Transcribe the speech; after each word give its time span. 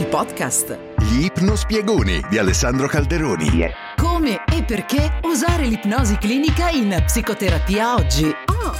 il 0.00 0.06
podcast. 0.06 0.78
Gli 0.98 1.24
ipnospiegoni 1.24 2.22
di 2.30 2.38
Alessandro 2.38 2.88
Calderoni. 2.88 3.50
Yeah. 3.50 3.70
Come 3.96 4.44
e 4.50 4.62
perché 4.62 5.20
usare 5.24 5.66
l'ipnosi 5.66 6.16
clinica 6.16 6.70
in 6.70 7.02
psicoterapia 7.04 7.96
oggi. 7.96 8.24
Oh, 8.24 8.62
wow. 8.62 8.74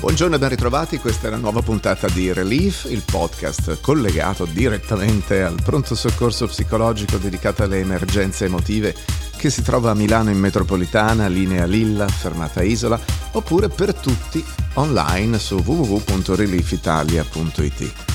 Buongiorno 0.00 0.34
e 0.34 0.38
ben 0.38 0.48
ritrovati, 0.48 0.98
questa 0.98 1.28
è 1.28 1.30
la 1.30 1.36
nuova 1.36 1.62
puntata 1.62 2.08
di 2.08 2.32
Relief, 2.32 2.88
il 2.90 3.04
podcast 3.04 3.78
collegato 3.80 4.46
direttamente 4.46 5.42
al 5.42 5.62
pronto 5.62 5.94
soccorso 5.94 6.48
psicologico 6.48 7.16
dedicato 7.16 7.62
alle 7.62 7.78
emergenze 7.78 8.46
emotive 8.46 8.92
che 9.36 9.48
si 9.48 9.62
trova 9.62 9.92
a 9.92 9.94
Milano 9.94 10.30
in 10.30 10.40
metropolitana, 10.40 11.28
linea 11.28 11.66
Lilla, 11.66 12.08
fermata 12.08 12.62
Isola, 12.62 12.98
oppure 13.32 13.68
per 13.68 13.94
tutti 13.94 14.44
online 14.74 15.38
su 15.38 15.62
www.reliefitalia.it. 15.64 18.09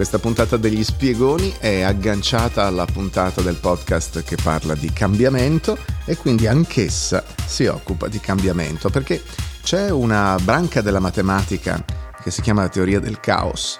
Questa 0.00 0.18
puntata 0.18 0.56
degli 0.56 0.82
spiegoni 0.82 1.54
è 1.58 1.82
agganciata 1.82 2.64
alla 2.64 2.86
puntata 2.86 3.42
del 3.42 3.56
podcast 3.56 4.22
che 4.22 4.36
parla 4.42 4.74
di 4.74 4.90
cambiamento 4.94 5.76
e 6.06 6.16
quindi 6.16 6.46
anch'essa 6.46 7.22
si 7.44 7.66
occupa 7.66 8.08
di 8.08 8.18
cambiamento 8.18 8.88
perché 8.88 9.22
c'è 9.62 9.90
una 9.90 10.38
branca 10.42 10.80
della 10.80 11.00
matematica 11.00 11.84
che 12.22 12.30
si 12.30 12.40
chiama 12.40 12.62
la 12.62 12.70
teoria 12.70 12.98
del 12.98 13.20
caos 13.20 13.78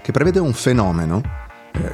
che 0.00 0.10
prevede 0.10 0.38
un 0.38 0.54
fenomeno 0.54 1.20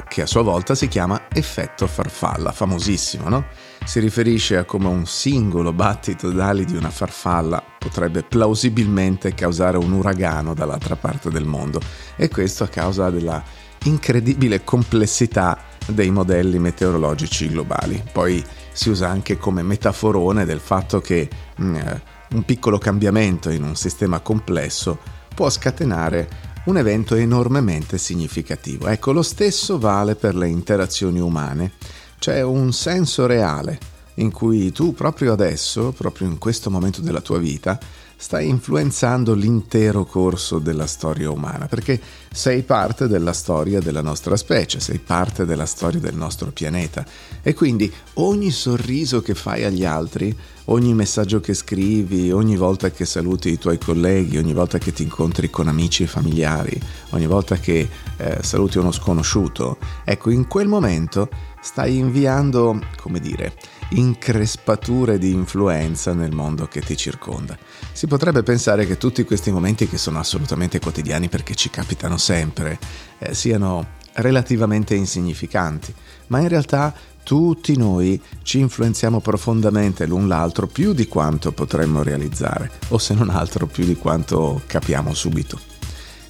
che 0.07 0.21
a 0.21 0.25
sua 0.25 0.41
volta 0.41 0.75
si 0.75 0.87
chiama 0.87 1.23
effetto 1.31 1.87
farfalla, 1.87 2.51
famosissimo, 2.51 3.29
no? 3.29 3.45
Si 3.85 3.99
riferisce 3.99 4.57
a 4.57 4.63
come 4.63 4.87
un 4.87 5.05
singolo 5.05 5.73
battito 5.73 6.31
d'ali 6.31 6.65
di 6.65 6.75
una 6.75 6.89
farfalla 6.89 7.61
potrebbe 7.77 8.23
plausibilmente 8.23 9.33
causare 9.33 9.77
un 9.77 9.91
uragano 9.91 10.53
dall'altra 10.53 10.95
parte 10.95 11.29
del 11.29 11.43
mondo 11.43 11.81
e 12.15 12.29
questo 12.29 12.63
a 12.63 12.67
causa 12.67 13.09
della 13.09 13.43
incredibile 13.83 14.63
complessità 14.63 15.59
dei 15.87 16.11
modelli 16.11 16.59
meteorologici 16.59 17.49
globali. 17.49 18.01
Poi 18.11 18.43
si 18.71 18.89
usa 18.89 19.09
anche 19.09 19.37
come 19.37 19.63
metaforone 19.63 20.45
del 20.45 20.59
fatto 20.59 21.01
che 21.01 21.27
mh, 21.57 21.65
mm, 21.65 21.75
eh, 21.75 22.01
un 22.31 22.43
piccolo 22.43 22.77
cambiamento 22.77 23.49
in 23.49 23.63
un 23.63 23.75
sistema 23.75 24.19
complesso 24.21 24.97
può 25.35 25.49
scatenare 25.49 26.51
un 26.65 26.77
evento 26.77 27.15
enormemente 27.15 27.97
significativo. 27.97 28.87
Ecco, 28.87 29.11
lo 29.11 29.21
stesso 29.21 29.77
vale 29.77 30.15
per 30.15 30.35
le 30.35 30.47
interazioni 30.47 31.19
umane. 31.19 31.73
C'è 32.19 32.41
un 32.41 32.71
senso 32.71 33.25
reale 33.25 33.91
in 34.15 34.31
cui 34.31 34.71
tu 34.71 34.93
proprio 34.93 35.33
adesso, 35.33 35.91
proprio 35.91 36.27
in 36.27 36.37
questo 36.37 36.69
momento 36.69 37.01
della 37.01 37.21
tua 37.21 37.39
vita, 37.39 37.77
stai 38.15 38.47
influenzando 38.47 39.33
l'intero 39.33 40.05
corso 40.05 40.59
della 40.59 40.85
storia 40.85 41.29
umana, 41.29 41.65
perché 41.65 41.99
sei 42.31 42.61
parte 42.61 43.09
della 43.09 43.33
storia 43.33 43.81
della 43.81 44.01
nostra 44.01 44.37
specie, 44.37 44.79
sei 44.79 44.99
parte 44.99 45.45
della 45.45 45.65
storia 45.65 45.99
del 45.99 46.15
nostro 46.15 46.51
pianeta 46.51 47.05
e 47.41 47.53
quindi 47.53 47.91
ogni 48.13 48.49
sorriso 48.51 49.21
che 49.21 49.35
fai 49.35 49.65
agli 49.65 49.83
altri, 49.83 50.33
ogni 50.65 50.93
messaggio 50.93 51.39
che 51.39 51.53
scrivi, 51.53 52.31
ogni 52.31 52.55
volta 52.55 52.91
che 52.91 53.05
saluti 53.05 53.49
i 53.49 53.57
tuoi 53.57 53.77
colleghi, 53.77 54.37
ogni 54.37 54.53
volta 54.53 54.77
che 54.77 54.93
ti 54.93 55.03
incontri 55.03 55.49
con 55.49 55.67
amici 55.67 56.03
e 56.03 56.07
familiari, 56.07 56.79
ogni 57.11 57.27
volta 57.27 57.57
che 57.57 57.89
eh, 58.17 58.37
saluti 58.41 58.77
uno 58.77 58.91
sconosciuto, 58.91 59.77
ecco, 60.03 60.29
in 60.29 60.47
quel 60.47 60.67
momento 60.67 61.29
stai 61.61 61.97
inviando, 61.97 62.79
come 62.99 63.19
dire, 63.19 63.53
increspature 63.91 65.17
di 65.17 65.31
influenza 65.31 66.13
nel 66.13 66.33
mondo 66.33 66.67
che 66.67 66.81
ti 66.81 66.95
circonda. 66.97 67.57
Si 67.91 68.07
potrebbe 68.07 68.43
pensare 68.43 68.85
che 68.85 68.97
tutti 68.97 69.23
questi 69.23 69.51
momenti 69.51 69.87
che 69.87 69.97
sono 69.97 70.19
assolutamente 70.19 70.79
quotidiani 70.79 71.29
perché 71.29 71.55
ci 71.55 71.69
capitano 71.69 72.17
sempre, 72.17 72.77
eh, 73.19 73.33
siano 73.33 74.01
relativamente 74.15 74.93
insignificanti, 74.93 75.93
ma 76.27 76.39
in 76.39 76.47
realtà 76.47 76.93
tutti 77.23 77.77
noi 77.77 78.21
ci 78.43 78.59
influenziamo 78.59 79.19
profondamente 79.19 80.05
l'un 80.05 80.27
l'altro 80.27 80.67
più 80.67 80.93
di 80.93 81.07
quanto 81.07 81.51
potremmo 81.51 82.03
realizzare, 82.03 82.69
o 82.89 82.97
se 82.97 83.13
non 83.13 83.29
altro 83.29 83.65
più 83.65 83.85
di 83.85 83.95
quanto 83.95 84.61
capiamo 84.67 85.13
subito. 85.13 85.59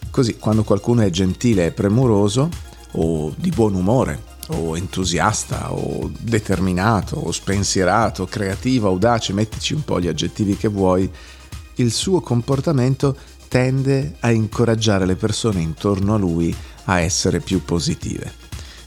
Così, 0.10 0.38
quando 0.38 0.64
qualcuno 0.64 1.02
è 1.02 1.10
gentile 1.10 1.66
e 1.66 1.72
premuroso, 1.72 2.50
o 2.92 3.34
di 3.36 3.50
buon 3.50 3.74
umore, 3.74 4.32
o 4.50 4.76
entusiasta 4.78 5.74
o 5.74 6.12
determinato 6.20 7.16
o 7.16 7.32
spensierato, 7.32 8.26
creativo, 8.26 8.88
audace, 8.88 9.34
mettici 9.34 9.74
un 9.74 9.84
po' 9.84 10.00
gli 10.00 10.08
aggettivi 10.08 10.56
che 10.56 10.68
vuoi, 10.68 11.10
il 11.76 11.92
suo 11.92 12.22
comportamento 12.22 13.16
tende 13.48 14.16
a 14.20 14.32
incoraggiare 14.32 15.06
le 15.06 15.16
persone 15.16 15.62
intorno 15.62 16.14
a 16.14 16.18
lui 16.18 16.56
a 16.86 17.00
essere 17.00 17.40
più 17.40 17.64
positive. 17.64 18.43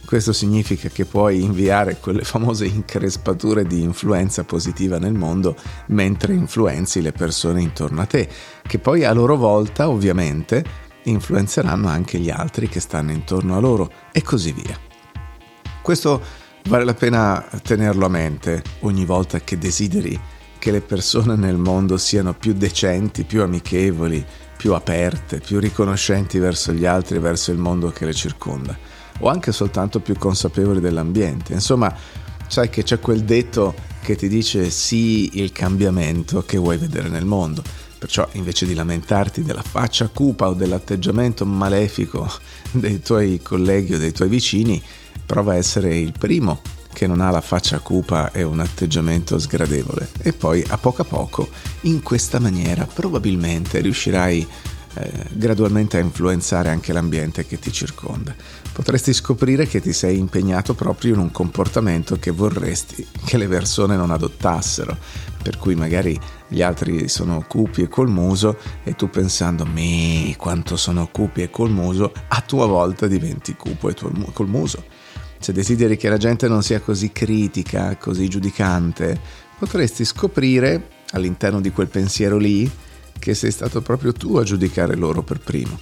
Questo 0.07 0.33
significa 0.33 0.89
che 0.89 1.05
puoi 1.05 1.43
inviare 1.43 1.97
quelle 1.99 2.23
famose 2.23 2.65
increspature 2.65 3.65
di 3.65 3.83
influenza 3.83 4.45
positiva 4.45 4.99
nel 4.99 5.15
mondo 5.15 5.57
mentre 5.87 6.33
influenzi 6.33 7.03
le 7.03 7.11
persone 7.11 7.61
intorno 7.61 8.03
a 8.03 8.07
te, 8.07 8.29
che 8.63 8.79
poi 8.79 9.05
a 9.05 9.13
loro 9.13 9.37
volta 9.37 9.89
ovviamente 9.89 10.65
influenzeranno 11.03 11.89
anche 11.89 12.19
gli 12.19 12.31
altri 12.31 12.69
che 12.69 12.79
stanno 12.79 13.11
intorno 13.11 13.57
a 13.57 13.61
loro 13.61 13.91
e 14.13 14.23
così 14.23 14.53
via. 14.53 14.79
Questo 15.83 16.23
vale 16.69 16.85
la 16.85 16.95
pena 16.95 17.45
tenerlo 17.61 18.07
a 18.07 18.09
mente 18.09 18.63
ogni 18.81 19.05
volta 19.05 19.41
che 19.41 19.59
desideri 19.59 20.19
che 20.57 20.71
le 20.71 20.83
persone 20.83 21.35
nel 21.35 21.57
mondo 21.57 21.97
siano 21.97 22.33
più 22.33 22.53
decenti, 22.53 23.25
più 23.25 23.43
amichevoli, 23.43 24.25
più 24.57 24.73
aperte, 24.73 25.41
più 25.41 25.59
riconoscenti 25.59 26.39
verso 26.39 26.73
gli 26.73 26.87
altri 26.87 27.17
e 27.17 27.21
verso 27.21 27.51
il 27.51 27.59
mondo 27.59 27.91
che 27.91 28.05
le 28.05 28.15
circonda, 28.15 28.77
o 29.19 29.29
anche 29.29 29.53
soltanto 29.53 30.01
più 30.01 30.17
consapevoli 30.17 30.81
dell'ambiente. 30.81 31.53
Insomma, 31.53 31.95
sai 32.47 32.69
che 32.69 32.83
c'è 32.83 33.01
quel 33.01 33.25
detto 33.25 33.75
che 34.03 34.17
ti 34.17 34.29
dice 34.29 34.71
sì 34.71 35.41
il 35.41 35.53
cambiamento 35.53 36.43
che 36.43 36.59
vuoi 36.59 36.77
vedere 36.77 37.09
nel 37.09 37.25
mondo. 37.25 37.63
Perciò 37.99 38.29
invece 38.33 38.67
di 38.67 38.75
lamentarti 38.75 39.43
della 39.43 39.63
faccia 39.63 40.09
cupa 40.09 40.49
o 40.49 40.55
dell'atteggiamento 40.55 41.47
malefico 41.47 42.31
dei 42.71 43.01
tuoi 43.01 43.41
colleghi 43.43 43.95
o 43.95 43.99
dei 43.99 44.13
tuoi 44.13 44.29
vicini, 44.29 44.83
prova 45.25 45.53
a 45.53 45.57
essere 45.57 45.97
il 45.99 46.13
primo 46.17 46.61
che 46.93 47.07
non 47.07 47.21
ha 47.21 47.31
la 47.31 47.43
faccia 47.43 47.81
cupa 47.81 48.33
e 48.33 48.43
un 48.43 48.59
atteggiamento 48.59 49.39
sgradevole 49.39 50.09
e 50.23 50.33
poi 50.33 50.65
a 50.67 50.79
poco 50.79 51.03
a 51.03 51.05
poco 51.05 51.49
in 51.83 52.03
questa 52.03 52.39
maniera 52.39 52.87
probabilmente 52.87 53.81
riuscirai 53.81 54.47
eh, 54.99 55.13
gradualmente 55.33 55.99
a 55.99 56.01
influenzare 56.01 56.71
anche 56.71 56.93
l'ambiente 56.93 57.47
che 57.47 57.59
ti 57.59 57.71
circonda. 57.71 58.35
Potresti 58.73 59.13
scoprire 59.13 59.67
che 59.67 59.81
ti 59.81 59.93
sei 59.93 60.19
impegnato 60.19 60.75
proprio 60.75 61.15
in 61.15 61.21
un 61.21 61.31
comportamento 61.31 62.17
che 62.19 62.31
vorresti 62.31 63.07
che 63.25 63.37
le 63.37 63.49
persone 63.49 63.97
non 63.97 64.11
adottassero, 64.11 64.97
per 65.43 65.59
cui 65.59 65.75
magari 65.75 66.19
gli 66.49 66.63
altri 66.63 67.09
sono 67.09 67.45
cupi 67.47 67.83
e 67.83 67.89
col 67.89 68.09
muso 68.09 68.57
e 68.85 68.95
tu 68.95 69.09
pensando 69.11 69.67
me 69.67 70.35
quanto 70.37 70.77
sono 70.77 71.09
cupi 71.11 71.43
e 71.43 71.51
col 71.51 71.71
muso, 71.71 72.13
a 72.29 72.41
tua 72.41 72.67
volta 72.67 73.07
diventi 73.07 73.55
cupo 73.55 73.89
e 73.89 73.95
col 73.95 74.49
muso 74.49 74.85
se 75.39 75.53
desideri 75.53 75.97
che 75.97 76.09
la 76.09 76.17
gente 76.17 76.49
non 76.49 76.63
sia 76.63 76.81
così 76.81 77.13
critica, 77.13 77.97
così 77.97 78.27
giudicante, 78.27 79.19
potresti 79.59 80.05
scoprire 80.05 80.89
all'interno 81.11 81.61
di 81.61 81.71
quel 81.71 81.89
pensiero 81.89 82.37
lì 82.39 82.69
che 83.19 83.35
sei 83.35 83.51
stato 83.51 83.83
proprio 83.83 84.13
tu 84.13 84.37
a 84.37 84.45
giudicare 84.45 84.95
loro 84.95 85.23
per 85.23 85.41
primo. 85.41 85.79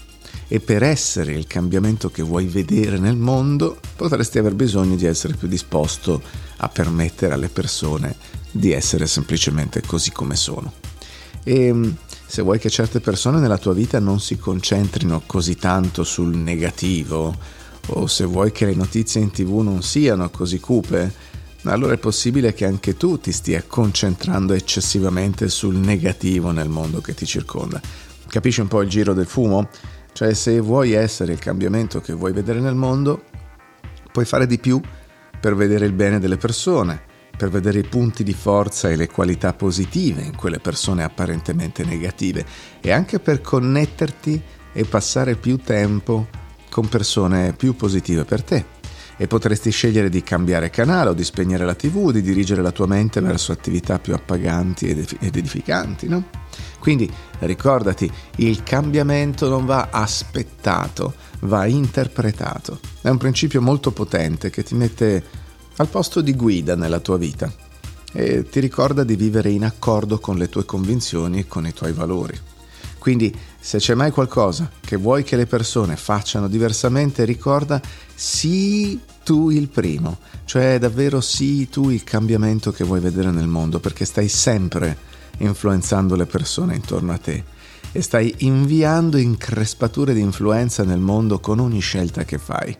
E 0.46 0.60
per 0.60 0.82
essere 0.82 1.32
il 1.32 1.46
cambiamento 1.46 2.10
che 2.10 2.22
vuoi 2.22 2.46
vedere 2.46 2.98
nel 2.98 3.16
mondo, 3.16 3.78
potresti 3.96 4.38
aver 4.38 4.54
bisogno 4.54 4.94
di 4.94 5.06
essere 5.06 5.34
più 5.34 5.48
disposto 5.48 6.22
a 6.58 6.68
permettere 6.68 7.34
alle 7.34 7.48
persone 7.48 8.14
di 8.50 8.72
essere 8.72 9.06
semplicemente 9.06 9.82
così 9.84 10.12
come 10.12 10.36
sono. 10.36 10.72
E 11.42 11.92
se 12.26 12.42
vuoi 12.42 12.58
che 12.58 12.70
certe 12.70 13.00
persone 13.00 13.38
nella 13.38 13.58
tua 13.58 13.74
vita 13.74 13.98
non 13.98 14.20
si 14.20 14.36
concentrino 14.36 15.22
così 15.26 15.56
tanto 15.56 16.04
sul 16.04 16.36
negativo, 16.36 17.36
o 17.88 18.06
se 18.06 18.24
vuoi 18.24 18.50
che 18.50 18.66
le 18.66 18.74
notizie 18.74 19.20
in 19.20 19.30
tv 19.30 19.58
non 19.58 19.82
siano 19.82 20.30
così 20.30 20.58
cupe, 20.58 21.12
allora 21.72 21.94
è 21.94 21.98
possibile 21.98 22.52
che 22.52 22.66
anche 22.66 22.96
tu 22.96 23.18
ti 23.18 23.32
stia 23.32 23.62
concentrando 23.66 24.52
eccessivamente 24.52 25.48
sul 25.48 25.76
negativo 25.76 26.50
nel 26.50 26.68
mondo 26.68 27.00
che 27.00 27.14
ti 27.14 27.24
circonda. 27.24 27.80
Capisci 28.28 28.60
un 28.60 28.68
po' 28.68 28.82
il 28.82 28.88
giro 28.88 29.14
del 29.14 29.26
fumo? 29.26 29.68
Cioè 30.12 30.34
se 30.34 30.60
vuoi 30.60 30.92
essere 30.92 31.32
il 31.32 31.38
cambiamento 31.38 32.00
che 32.00 32.12
vuoi 32.12 32.32
vedere 32.32 32.60
nel 32.60 32.74
mondo, 32.74 33.24
puoi 34.12 34.24
fare 34.24 34.46
di 34.46 34.58
più 34.58 34.80
per 35.40 35.54
vedere 35.56 35.86
il 35.86 35.92
bene 35.92 36.18
delle 36.18 36.36
persone, 36.36 37.02
per 37.36 37.48
vedere 37.48 37.80
i 37.80 37.88
punti 37.88 38.22
di 38.22 38.34
forza 38.34 38.90
e 38.90 38.96
le 38.96 39.08
qualità 39.08 39.52
positive 39.54 40.22
in 40.22 40.36
quelle 40.36 40.58
persone 40.58 41.02
apparentemente 41.02 41.84
negative 41.84 42.44
e 42.80 42.92
anche 42.92 43.18
per 43.18 43.40
connetterti 43.40 44.42
e 44.72 44.84
passare 44.84 45.36
più 45.36 45.56
tempo 45.56 46.28
con 46.70 46.88
persone 46.88 47.52
più 47.54 47.74
positive 47.74 48.24
per 48.24 48.42
te 48.42 48.73
e 49.16 49.26
potresti 49.26 49.70
scegliere 49.70 50.08
di 50.08 50.22
cambiare 50.22 50.70
canale 50.70 51.10
o 51.10 51.14
di 51.14 51.24
spegnere 51.24 51.64
la 51.64 51.74
tv 51.74 51.96
o 52.06 52.12
di 52.12 52.22
dirigere 52.22 52.62
la 52.62 52.72
tua 52.72 52.86
mente 52.86 53.20
verso 53.20 53.52
attività 53.52 53.98
più 53.98 54.14
appaganti 54.14 54.88
ed 54.88 55.16
edificanti, 55.20 56.08
no? 56.08 56.24
Quindi 56.78 57.10
ricordati, 57.40 58.10
il 58.36 58.62
cambiamento 58.62 59.48
non 59.48 59.64
va 59.64 59.88
aspettato, 59.90 61.14
va 61.40 61.66
interpretato. 61.66 62.78
È 63.00 63.08
un 63.08 63.18
principio 63.18 63.62
molto 63.62 63.90
potente 63.90 64.50
che 64.50 64.62
ti 64.62 64.74
mette 64.74 65.22
al 65.76 65.88
posto 65.88 66.20
di 66.20 66.34
guida 66.34 66.76
nella 66.76 67.00
tua 67.00 67.16
vita 67.16 67.52
e 68.12 68.44
ti 68.48 68.60
ricorda 68.60 69.02
di 69.02 69.16
vivere 69.16 69.50
in 69.50 69.64
accordo 69.64 70.18
con 70.18 70.36
le 70.36 70.48
tue 70.48 70.64
convinzioni 70.64 71.40
e 71.40 71.46
con 71.48 71.66
i 71.66 71.72
tuoi 71.72 71.92
valori. 71.92 72.38
Quindi 73.04 73.30
se 73.60 73.76
c'è 73.76 73.92
mai 73.92 74.10
qualcosa 74.10 74.70
che 74.80 74.96
vuoi 74.96 75.24
che 75.24 75.36
le 75.36 75.44
persone 75.44 75.94
facciano 75.94 76.48
diversamente, 76.48 77.26
ricorda 77.26 77.78
sii 78.14 78.98
tu 79.22 79.50
il 79.50 79.68
primo, 79.68 80.20
cioè 80.46 80.78
davvero 80.78 81.20
sii 81.20 81.68
tu 81.68 81.90
il 81.90 82.02
cambiamento 82.02 82.72
che 82.72 82.82
vuoi 82.82 83.00
vedere 83.00 83.30
nel 83.30 83.46
mondo, 83.46 83.78
perché 83.78 84.06
stai 84.06 84.28
sempre 84.28 84.96
influenzando 85.40 86.16
le 86.16 86.24
persone 86.24 86.76
intorno 86.76 87.12
a 87.12 87.18
te 87.18 87.44
e 87.92 88.00
stai 88.00 88.34
inviando 88.38 89.18
increspature 89.18 90.14
di 90.14 90.20
influenza 90.20 90.82
nel 90.82 91.00
mondo 91.00 91.40
con 91.40 91.58
ogni 91.60 91.80
scelta 91.80 92.24
che 92.24 92.38
fai. 92.38 92.74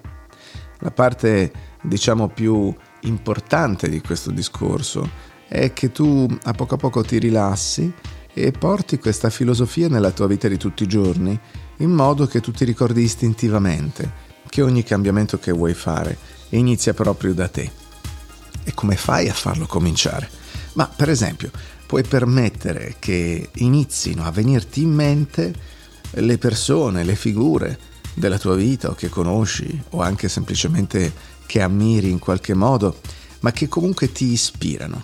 La 0.79 0.91
parte, 0.91 1.53
diciamo, 1.83 2.29
più 2.29 2.75
importante 3.03 3.91
di 3.91 4.01
questo 4.01 4.31
discorso 4.31 5.07
è 5.49 5.75
che 5.75 5.93
tu 5.93 6.27
a 6.45 6.53
poco 6.53 6.77
a 6.77 6.79
poco 6.79 7.03
ti 7.03 7.19
rilassi 7.19 7.93
e 8.35 8.51
porti 8.51 8.99
questa 8.99 9.31
filosofia 9.31 9.89
nella 9.89 10.11
tua 10.11 10.27
vita 10.27 10.49
di 10.49 10.57
tutti 10.57 10.83
i 10.83 10.89
giorni 10.89 11.39
in 11.79 11.91
modo 11.91 12.27
che 12.27 12.41
tu 12.41 12.51
ti 12.51 12.65
ricordi 12.65 13.03
istintivamente 13.03 14.23
che 14.49 14.63
ogni 14.63 14.83
cambiamento 14.83 15.39
che 15.39 15.53
vuoi 15.53 15.75
fare 15.75 16.17
inizia 16.51 16.95
proprio 16.95 17.33
da 17.35 17.49
te. 17.49 17.71
E 18.63 18.73
come 18.75 18.97
fai 18.97 19.29
a 19.29 19.35
farlo 19.35 19.67
cominciare? 19.67 20.29
Ma 20.75 20.87
per 20.87 21.09
esempio, 21.09 21.51
puoi 21.87 22.03
permettere 22.03 22.97
che 22.99 23.51
inizino 23.55 24.25
a 24.25 24.31
venirti 24.31 24.83
in 24.83 24.93
mente 24.93 25.55
le 26.11 26.39
persone, 26.39 27.05
le 27.05 27.17
figure 27.17 27.79
della 28.15 28.39
tua 28.39 28.55
vita 28.55 28.91
o 28.91 28.95
che 28.95 29.09
conosci 29.09 29.83
o 29.91 30.01
anche 30.01 30.29
semplicemente 30.29 31.13
che 31.47 31.61
ammiri 31.61 32.11
in 32.11 32.19
qualche 32.19 32.55
modo, 32.55 33.01
ma 33.41 33.53
che 33.53 33.69
comunque 33.69 34.13
ti 34.13 34.27
ispirano, 34.27 35.01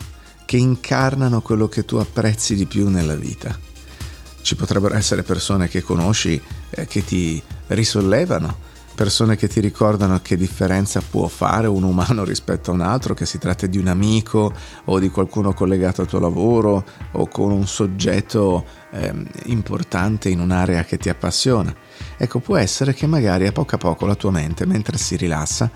che 0.50 0.56
incarnano 0.56 1.42
quello 1.42 1.68
che 1.68 1.84
tu 1.84 1.94
apprezzi 1.94 2.56
di 2.56 2.66
più 2.66 2.88
nella 2.88 3.14
vita. 3.14 3.56
Ci 4.42 4.56
potrebbero 4.56 4.96
essere 4.96 5.22
persone 5.22 5.68
che 5.68 5.80
conosci 5.80 6.42
eh, 6.70 6.86
che 6.86 7.04
ti 7.04 7.40
risollevano, 7.68 8.56
persone 8.96 9.36
che 9.36 9.46
ti 9.46 9.60
ricordano 9.60 10.18
che 10.20 10.36
differenza 10.36 11.00
può 11.08 11.28
fare 11.28 11.68
un 11.68 11.84
umano 11.84 12.24
rispetto 12.26 12.72
a 12.72 12.74
un 12.74 12.80
altro, 12.80 13.14
che 13.14 13.26
si 13.26 13.38
tratti 13.38 13.68
di 13.68 13.78
un 13.78 13.86
amico 13.86 14.52
o 14.86 14.98
di 14.98 15.08
qualcuno 15.08 15.52
collegato 15.52 16.00
al 16.00 16.08
tuo 16.08 16.18
lavoro 16.18 16.84
o 17.12 17.28
con 17.28 17.52
un 17.52 17.68
soggetto 17.68 18.64
eh, 18.90 19.14
importante 19.44 20.30
in 20.30 20.40
un'area 20.40 20.82
che 20.82 20.96
ti 20.96 21.08
appassiona. 21.08 21.72
Ecco, 22.16 22.40
può 22.40 22.56
essere 22.56 22.92
che 22.92 23.06
magari 23.06 23.46
a 23.46 23.52
poco 23.52 23.76
a 23.76 23.78
poco 23.78 24.04
la 24.04 24.16
tua 24.16 24.32
mente, 24.32 24.66
mentre 24.66 24.98
si 24.98 25.14
rilassa, 25.14 25.70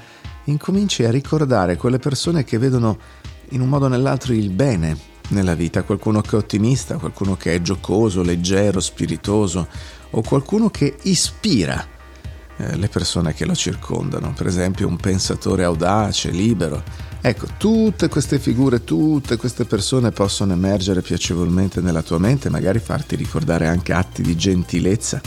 incominci 0.47 1.05
a 1.05 1.13
ricordare 1.13 1.77
quelle 1.77 2.01
persone 2.01 2.43
che 2.43 2.59
vedono 2.59 3.23
in 3.51 3.61
un 3.61 3.69
modo 3.69 3.87
o 3.87 3.89
nell'altro 3.89 4.33
il 4.33 4.51
bene 4.51 4.97
nella 5.29 5.55
vita, 5.55 5.83
qualcuno 5.83 6.21
che 6.21 6.31
è 6.31 6.39
ottimista, 6.39 6.97
qualcuno 6.97 7.37
che 7.37 7.55
è 7.55 7.63
giocoso, 7.63 8.23
leggero, 8.23 8.81
spiritoso 8.81 9.67
o 10.11 10.23
qualcuno 10.23 10.71
che 10.71 10.97
ispira 11.03 11.93
eh, 12.57 12.77
le 12.77 12.89
persone 12.89 13.35
che 13.35 13.47
lo 13.47 13.55
circondano, 13.55 14.33
per 14.33 14.47
esempio 14.47 14.87
un 14.87 14.97
pensatore 14.97 15.65
audace, 15.65 16.31
libero. 16.31 16.83
Ecco, 17.21 17.47
tutte 17.57 18.09
queste 18.09 18.39
figure, 18.39 18.85
tutte 18.85 19.37
queste 19.37 19.65
persone 19.65 20.11
possono 20.11 20.53
emergere 20.53 21.01
piacevolmente 21.01 21.81
nella 21.81 22.03
tua 22.03 22.19
mente, 22.19 22.51
magari 22.51 22.79
farti 22.79 23.17
ricordare 23.17 23.67
anche 23.67 23.93
atti 23.93 24.23
di 24.23 24.37
gentilezza 24.37 25.21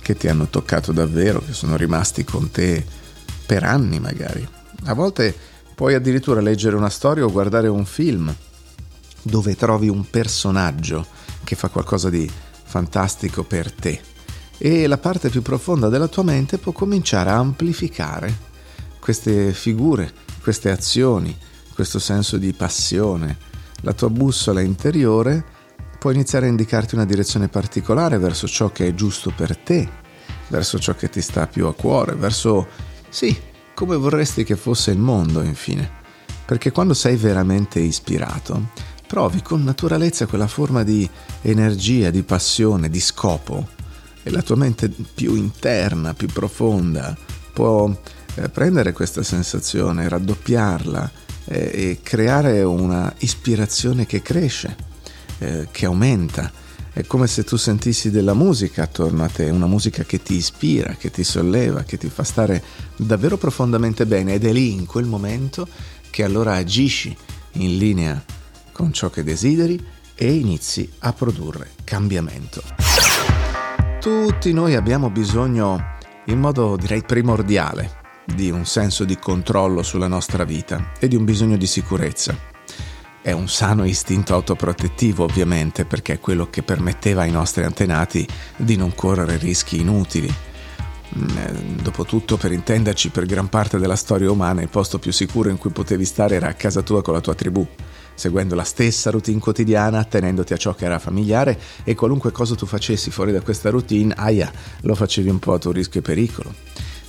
che 0.00 0.16
ti 0.16 0.26
hanno 0.26 0.48
toccato 0.48 0.90
davvero, 0.90 1.42
che 1.44 1.52
sono 1.52 1.76
rimasti 1.76 2.24
con 2.24 2.50
te 2.50 2.84
per 3.44 3.62
anni 3.62 4.00
magari. 4.00 4.46
A 4.84 4.94
volte 4.94 5.36
puoi 5.78 5.94
addirittura 5.94 6.40
leggere 6.40 6.74
una 6.74 6.88
storia 6.88 7.24
o 7.24 7.30
guardare 7.30 7.68
un 7.68 7.84
film 7.84 8.34
dove 9.22 9.54
trovi 9.54 9.88
un 9.88 10.10
personaggio 10.10 11.06
che 11.44 11.54
fa 11.54 11.68
qualcosa 11.68 12.10
di 12.10 12.28
fantastico 12.64 13.44
per 13.44 13.70
te 13.70 14.00
e 14.58 14.88
la 14.88 14.98
parte 14.98 15.28
più 15.28 15.40
profonda 15.40 15.88
della 15.88 16.08
tua 16.08 16.24
mente 16.24 16.58
può 16.58 16.72
cominciare 16.72 17.30
a 17.30 17.36
amplificare 17.36 18.36
queste 18.98 19.52
figure, 19.52 20.12
queste 20.42 20.72
azioni, 20.72 21.38
questo 21.72 22.00
senso 22.00 22.38
di 22.38 22.52
passione. 22.52 23.38
La 23.82 23.92
tua 23.92 24.10
bussola 24.10 24.60
interiore 24.60 25.44
può 25.96 26.10
iniziare 26.10 26.46
a 26.46 26.48
indicarti 26.48 26.96
una 26.96 27.06
direzione 27.06 27.46
particolare 27.46 28.18
verso 28.18 28.48
ciò 28.48 28.72
che 28.72 28.88
è 28.88 28.94
giusto 28.94 29.30
per 29.30 29.56
te, 29.56 29.88
verso 30.48 30.80
ciò 30.80 30.96
che 30.96 31.08
ti 31.08 31.20
sta 31.20 31.46
più 31.46 31.66
a 31.66 31.74
cuore, 31.74 32.16
verso, 32.16 32.66
sì, 33.08 33.46
come 33.78 33.94
vorresti 33.94 34.42
che 34.42 34.56
fosse 34.56 34.90
il 34.90 34.98
mondo, 34.98 35.40
infine. 35.40 35.88
Perché 36.44 36.72
quando 36.72 36.94
sei 36.94 37.14
veramente 37.14 37.78
ispirato, 37.78 38.70
provi 39.06 39.40
con 39.40 39.62
naturalezza 39.62 40.26
quella 40.26 40.48
forma 40.48 40.82
di 40.82 41.08
energia, 41.42 42.10
di 42.10 42.24
passione, 42.24 42.90
di 42.90 42.98
scopo 42.98 43.68
e 44.24 44.30
la 44.30 44.42
tua 44.42 44.56
mente 44.56 44.88
più 44.88 45.36
interna, 45.36 46.12
più 46.12 46.26
profonda 46.26 47.16
può 47.52 47.88
eh, 48.34 48.48
prendere 48.48 48.90
questa 48.90 49.22
sensazione, 49.22 50.08
raddoppiarla 50.08 51.10
eh, 51.44 51.70
e 51.72 52.00
creare 52.02 52.64
una 52.64 53.14
ispirazione 53.18 54.06
che 54.06 54.22
cresce, 54.22 54.74
eh, 55.38 55.68
che 55.70 55.86
aumenta. 55.86 56.50
È 56.98 57.06
come 57.06 57.28
se 57.28 57.44
tu 57.44 57.54
sentissi 57.54 58.10
della 58.10 58.34
musica 58.34 58.82
attorno 58.82 59.22
a 59.22 59.28
te, 59.28 59.48
una 59.50 59.68
musica 59.68 60.02
che 60.02 60.20
ti 60.20 60.34
ispira, 60.34 60.96
che 60.98 61.12
ti 61.12 61.22
solleva, 61.22 61.84
che 61.84 61.96
ti 61.96 62.08
fa 62.08 62.24
stare 62.24 62.60
davvero 62.96 63.36
profondamente 63.36 64.04
bene 64.04 64.34
ed 64.34 64.44
è 64.44 64.50
lì 64.50 64.72
in 64.72 64.84
quel 64.84 65.04
momento 65.04 65.68
che 66.10 66.24
allora 66.24 66.54
agisci 66.54 67.16
in 67.52 67.76
linea 67.76 68.20
con 68.72 68.92
ciò 68.92 69.10
che 69.10 69.22
desideri 69.22 69.80
e 70.16 70.32
inizi 70.32 70.90
a 70.98 71.12
produrre 71.12 71.70
cambiamento. 71.84 72.64
Tutti 74.00 74.52
noi 74.52 74.74
abbiamo 74.74 75.08
bisogno, 75.08 75.98
in 76.24 76.40
modo 76.40 76.74
direi 76.74 77.04
primordiale, 77.04 78.24
di 78.24 78.50
un 78.50 78.66
senso 78.66 79.04
di 79.04 79.16
controllo 79.20 79.84
sulla 79.84 80.08
nostra 80.08 80.42
vita 80.42 80.94
e 80.98 81.06
di 81.06 81.14
un 81.14 81.24
bisogno 81.24 81.56
di 81.56 81.66
sicurezza. 81.68 82.57
È 83.28 83.32
un 83.32 83.46
sano 83.46 83.84
istinto 83.84 84.32
autoprotettivo 84.32 85.24
ovviamente 85.24 85.84
perché 85.84 86.14
è 86.14 86.18
quello 86.18 86.48
che 86.48 86.62
permetteva 86.62 87.24
ai 87.24 87.30
nostri 87.30 87.62
antenati 87.62 88.26
di 88.56 88.74
non 88.74 88.94
correre 88.94 89.36
rischi 89.36 89.78
inutili. 89.78 90.34
Mm, 91.14 91.36
eh, 91.36 91.52
dopotutto, 91.82 92.38
per 92.38 92.52
intenderci, 92.52 93.10
per 93.10 93.26
gran 93.26 93.50
parte 93.50 93.78
della 93.78 93.96
storia 93.96 94.30
umana 94.30 94.62
il 94.62 94.70
posto 94.70 94.98
più 94.98 95.12
sicuro 95.12 95.50
in 95.50 95.58
cui 95.58 95.68
potevi 95.68 96.06
stare 96.06 96.36
era 96.36 96.48
a 96.48 96.54
casa 96.54 96.80
tua 96.80 97.02
con 97.02 97.12
la 97.12 97.20
tua 97.20 97.34
tribù 97.34 97.68
seguendo 98.14 98.54
la 98.54 98.64
stessa 98.64 99.10
routine 99.10 99.40
quotidiana, 99.40 100.04
tenendoti 100.04 100.54
a 100.54 100.56
ciò 100.56 100.74
che 100.74 100.86
era 100.86 100.98
familiare 100.98 101.60
e 101.84 101.94
qualunque 101.94 102.32
cosa 102.32 102.54
tu 102.54 102.64
facessi 102.64 103.10
fuori 103.10 103.30
da 103.30 103.42
questa 103.42 103.68
routine, 103.68 104.14
aia, 104.16 104.50
lo 104.80 104.94
facevi 104.94 105.28
un 105.28 105.38
po' 105.38 105.52
a 105.52 105.58
tuo 105.58 105.72
rischio 105.72 106.00
e 106.00 106.02
pericolo. 106.02 106.54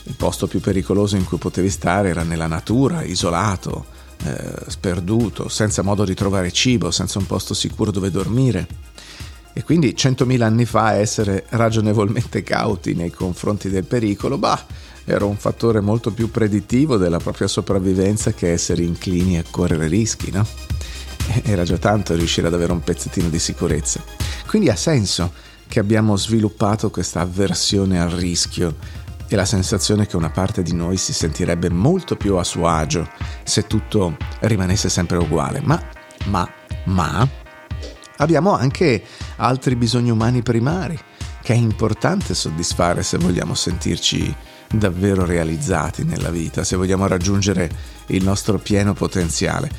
Il 0.04 0.16
posto 0.16 0.48
più 0.48 0.60
pericoloso 0.60 1.16
in 1.16 1.24
cui 1.24 1.38
potevi 1.38 1.70
stare 1.70 2.10
era 2.10 2.24
nella 2.24 2.48
natura, 2.48 3.04
isolato, 3.04 3.98
eh, 4.24 4.54
sperduto, 4.68 5.48
senza 5.48 5.82
modo 5.82 6.04
di 6.04 6.14
trovare 6.14 6.52
cibo, 6.52 6.92
senza 6.92 7.20
un 7.20 7.26
posto 7.26 7.54
sicuro 7.54 7.92
dove 7.92 8.12
dormire. 8.12 8.68
E 9.54 9.64
quindi 9.64 9.96
centomila 9.96 10.46
anni 10.46 10.66
fa 10.66 10.94
essere 10.94 11.46
ragionevolmente 11.50 12.44
cauti 12.44 12.94
nei 12.94 13.12
confronti 13.12 13.70
del 13.70 13.84
pericolo, 13.86 14.38
bah, 14.38 14.64
era 15.06 15.26
un 15.26 15.38
fattore 15.38 15.80
molto 15.82 16.12
più 16.12 16.30
predittivo 16.30 16.98
della 16.98 17.18
propria 17.18 17.48
sopravvivenza 17.48 18.32
che 18.34 18.52
essere 18.52 18.84
inclini 18.84 19.38
a 19.38 19.44
correre 19.50 19.88
rischi, 19.88 20.32
no? 20.32 20.46
era 21.44 21.64
già 21.64 21.78
tanto 21.78 22.16
riuscire 22.16 22.48
ad 22.48 22.54
avere 22.54 22.72
un 22.72 22.82
pezzettino 22.82 23.30
di 23.30 23.40
sicurezza. 23.40 24.04
Quindi 24.48 24.70
ha 24.70 24.76
senso 24.76 25.32
che 25.68 25.80
abbiamo 25.80 26.16
sviluppato 26.16 26.90
questa 26.90 27.22
avversione 27.22 28.00
al 28.00 28.10
rischio 28.10 28.76
e 29.30 29.36
la 29.36 29.46
sensazione 29.46 30.08
che 30.08 30.16
una 30.16 30.32
parte 30.32 30.64
di 30.64 30.74
noi 30.74 30.98
si 30.98 31.14
sentirebbe 31.14 31.70
molto 31.70 32.16
più 32.16 32.36
a 32.36 32.44
suo 32.44 32.68
agio 32.68 33.08
se 33.44 33.68
tutto 33.68 34.18
rimanesse 34.42 34.90
sempre 34.90 35.18
uguale. 35.18 35.62
Ma, 35.64 35.82
ma, 36.26 36.50
ma, 36.86 37.28
abbiamo 38.18 38.56
anche 38.56 39.04
altri 39.38 39.76
bisogni 39.76 40.10
umani 40.10 40.42
primari 40.42 40.98
che 41.42 41.54
è 41.54 41.58
importante 41.58 42.34
soddisfare 42.34 43.04
se 43.04 43.18
vogliamo 43.18 43.54
sentirci 43.54 44.36
davvero 44.72 45.26
realizzati 45.26 46.04
nella 46.04 46.30
vita, 46.30 46.64
se 46.64 46.76
vogliamo 46.76 47.08
raggiungere 47.08 47.70
il 48.08 48.24
nostro 48.24 48.58
pieno 48.58 48.94
potenziale. 48.94 49.70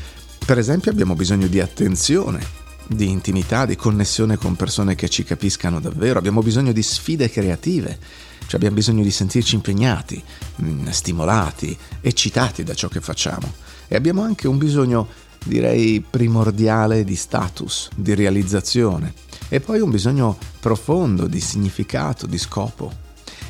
Per 0.45 0.59
esempio 0.59 0.90
abbiamo 0.90 1.14
bisogno 1.14 1.47
di 1.47 1.61
attenzione, 1.61 2.45
di 2.87 3.09
intimità, 3.09 3.66
di 3.66 3.76
connessione 3.76 4.37
con 4.37 4.57
persone 4.57 4.95
che 4.95 5.09
ci 5.09 5.23
capiscano 5.23 5.80
davvero, 5.80 6.19
abbiamo 6.19 6.42
bisogno 6.42 6.73
di 6.73 6.83
sfide 6.83 7.30
creative, 7.30 7.99
cioè 8.50 8.59
abbiamo 8.59 8.75
bisogno 8.75 9.04
di 9.04 9.12
sentirci 9.12 9.54
impegnati, 9.54 10.21
mm, 10.61 10.88
stimolati, 10.88 11.78
eccitati 12.00 12.64
da 12.64 12.75
ciò 12.75 12.88
che 12.88 13.00
facciamo 13.00 13.49
e 13.87 13.95
abbiamo 13.95 14.23
anche 14.23 14.49
un 14.49 14.59
bisogno 14.59 15.07
direi 15.45 16.00
primordiale 16.00 17.04
di 17.04 17.14
status, 17.14 17.90
di 17.95 18.12
realizzazione 18.12 19.14
e 19.49 19.61
poi 19.61 19.78
un 19.78 19.90
bisogno 19.90 20.37
profondo 20.59 21.28
di 21.28 21.38
significato, 21.38 22.26
di 22.26 22.38
scopo. 22.38 22.92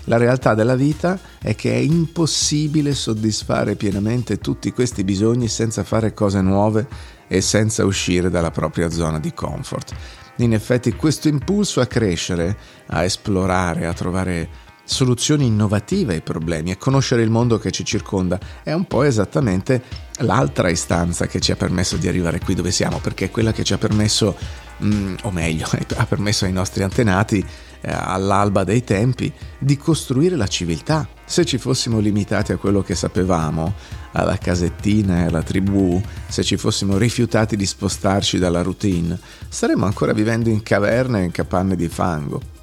La 0.05 0.19
realtà 0.19 0.53
della 0.53 0.77
vita 0.77 1.19
è 1.41 1.55
che 1.55 1.73
è 1.73 1.79
impossibile 1.79 2.93
soddisfare 2.93 3.77
pienamente 3.77 4.37
tutti 4.37 4.71
questi 4.71 5.03
bisogni 5.03 5.49
senza 5.49 5.83
fare 5.83 6.13
cose 6.13 6.43
nuove 6.43 6.87
e 7.27 7.41
senza 7.41 7.87
uscire 7.87 8.29
dalla 8.29 8.51
propria 8.51 8.91
zona 8.91 9.19
di 9.19 9.33
comfort. 9.33 9.95
In 10.37 10.53
effetti 10.53 10.93
questo 10.93 11.29
impulso 11.29 11.81
a 11.81 11.87
crescere, 11.87 12.55
a 12.89 13.03
esplorare, 13.03 13.87
a 13.87 13.95
trovare 13.95 14.69
soluzioni 14.91 15.47
innovative 15.47 16.15
ai 16.15 16.21
problemi 16.21 16.73
e 16.73 16.77
conoscere 16.77 17.23
il 17.23 17.31
mondo 17.31 17.59
che 17.59 17.71
ci 17.71 17.85
circonda 17.85 18.41
è 18.65 18.73
un 18.73 18.87
po' 18.87 19.05
esattamente 19.05 19.83
l'altra 20.19 20.69
istanza 20.69 21.29
che 21.29 21.39
ci 21.41 21.53
ha 21.53 21.57
permesso 21.57 21.97
di 21.97 22.09
arrivare 22.09 22.41
qui 22.41 22.55
dove 22.55 22.73
siamo, 22.73 22.99
perché 22.99 23.27
è 23.27 23.31
quella 23.31 23.53
che 23.53 23.63
ci 23.63 23.73
ha 23.73 23.79
permesso, 23.79 24.37
mm, 24.83 25.15
o 25.23 25.31
meglio, 25.31 25.69
ha 25.97 26.07
permesso 26.07 26.45
ai 26.45 26.53
nostri 26.53 26.83
antenati 26.83 27.39
eh, 27.83 27.93
all'alba 27.93 28.65
dei 28.65 28.83
tempi 28.83 29.33
di 29.59 29.77
costruire 29.77 30.35
la 30.35 30.49
civiltà. 30.49 31.09
Se 31.25 31.45
ci 31.45 31.59
fossimo 31.59 32.01
limitati 32.01 32.51
a 32.51 32.57
quello 32.57 32.83
che 32.83 32.97
sapevamo, 32.97 33.73
alla 34.13 34.39
casettina 34.39 35.21
e 35.21 35.27
alla 35.27 35.43
tribù, 35.43 36.03
se 36.27 36.43
ci 36.43 36.57
fossimo 36.57 36.99
rifiutati 36.99 37.57
di 37.57 37.65
spostarci 37.65 38.39
dalla 38.39 38.63
routine, 38.63 39.17
saremmo 39.49 39.87
ancora 39.87 40.13
vivendo 40.13 40.49
in 40.49 40.65
caverne 40.65 41.21
e 41.21 41.25
in 41.27 41.31
capanne 41.31 41.77
di 41.77 41.89
fango. 41.89 42.59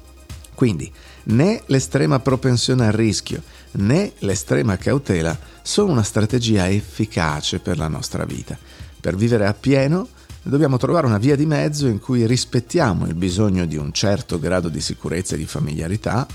Quindi 0.54 0.92
né 1.28 1.62
l'estrema 1.66 2.20
propensione 2.20 2.86
al 2.86 2.92
rischio 2.92 3.42
né 3.72 4.12
l'estrema 4.18 4.76
cautela 4.76 5.36
sono 5.62 5.92
una 5.92 6.02
strategia 6.02 6.68
efficace 6.68 7.58
per 7.58 7.76
la 7.76 7.88
nostra 7.88 8.24
vita. 8.24 8.56
Per 9.00 9.16
vivere 9.16 9.46
appieno 9.46 10.08
dobbiamo 10.42 10.78
trovare 10.78 11.06
una 11.06 11.18
via 11.18 11.36
di 11.36 11.46
mezzo 11.46 11.86
in 11.86 12.00
cui 12.00 12.26
rispettiamo 12.26 13.06
il 13.06 13.14
bisogno 13.14 13.66
di 13.66 13.76
un 13.76 13.92
certo 13.92 14.38
grado 14.38 14.68
di 14.68 14.80
sicurezza 14.80 15.34
e 15.34 15.38
di 15.38 15.46
familiarità 15.46 16.26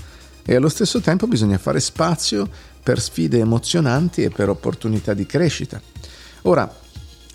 e 0.44 0.54
allo 0.54 0.68
stesso 0.68 1.00
tempo 1.00 1.26
bisogna 1.26 1.58
fare 1.58 1.80
spazio 1.80 2.48
per 2.82 3.00
sfide 3.00 3.38
emozionanti 3.38 4.22
e 4.22 4.30
per 4.30 4.48
opportunità 4.48 5.14
di 5.14 5.26
crescita. 5.26 5.80
Ora, 6.42 6.72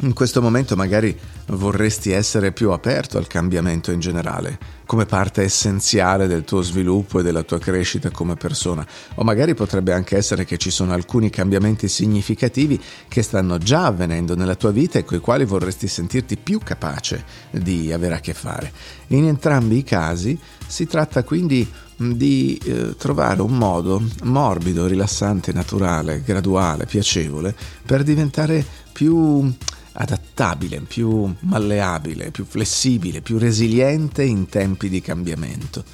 in 0.02 0.14
questo 0.14 0.42
momento 0.42 0.78
magari 0.78 1.18
vorresti 1.48 2.12
essere 2.12 2.54
più 2.54 2.72
aperto 2.72 3.18
al 3.18 3.28
cambiamento 3.28 3.92
in 3.92 4.00
generale, 4.00 4.58
come 4.86 5.06
parte 5.06 5.42
essenziale 5.42 6.28
del 6.28 6.46
tuo 6.46 6.62
sviluppo 6.62 7.20
e 7.20 7.24
della 7.24 7.44
tua 7.44 7.60
crescita 7.60 8.10
come 8.10 8.36
persona, 8.36 8.86
o 9.16 9.24
magari 9.24 9.56
potrebbe 9.56 9.92
anche 9.92 10.16
essere 10.16 10.46
che 10.46 10.58
ci 10.58 10.72
sono 10.72 10.94
alcuni 10.94 11.30
cambiamenti 11.30 11.90
significativi 11.90 12.82
che 13.10 13.22
stanno 13.22 13.58
già 13.58 13.88
avvenendo 13.88 14.36
nella 14.36 14.56
tua 14.56 14.72
vita 14.72 15.00
e 15.00 15.04
con 15.04 15.18
i 15.18 15.22
quali 15.22 15.44
vorresti 15.44 15.88
sentirti 15.88 16.38
più 16.38 16.60
capace 16.60 17.26
di 17.52 17.92
avere 17.92 18.16
a 18.16 18.20
che 18.20 18.34
fare. 18.34 18.72
In 19.08 19.28
entrambi 19.28 19.78
i 19.78 19.84
casi 19.84 20.40
si 20.66 20.86
tratta 20.86 21.24
quindi 21.24 21.70
di 21.98 22.58
eh, 22.64 22.96
trovare 22.96 23.42
un 23.42 23.58
modo 23.58 24.02
morbido, 24.24 24.88
rilassante, 24.88 25.52
naturale, 25.52 26.22
graduale, 26.24 26.86
piacevole 26.86 27.54
per 27.86 28.04
diventare 28.04 28.88
più 29.00 29.50
adattabile, 29.94 30.82
più 30.82 31.34
malleabile, 31.40 32.32
più 32.32 32.44
flessibile, 32.44 33.22
più 33.22 33.38
resiliente 33.38 34.24
in 34.24 34.50
tempi 34.50 34.90
di 34.90 35.00
cambiamento. 35.00 35.86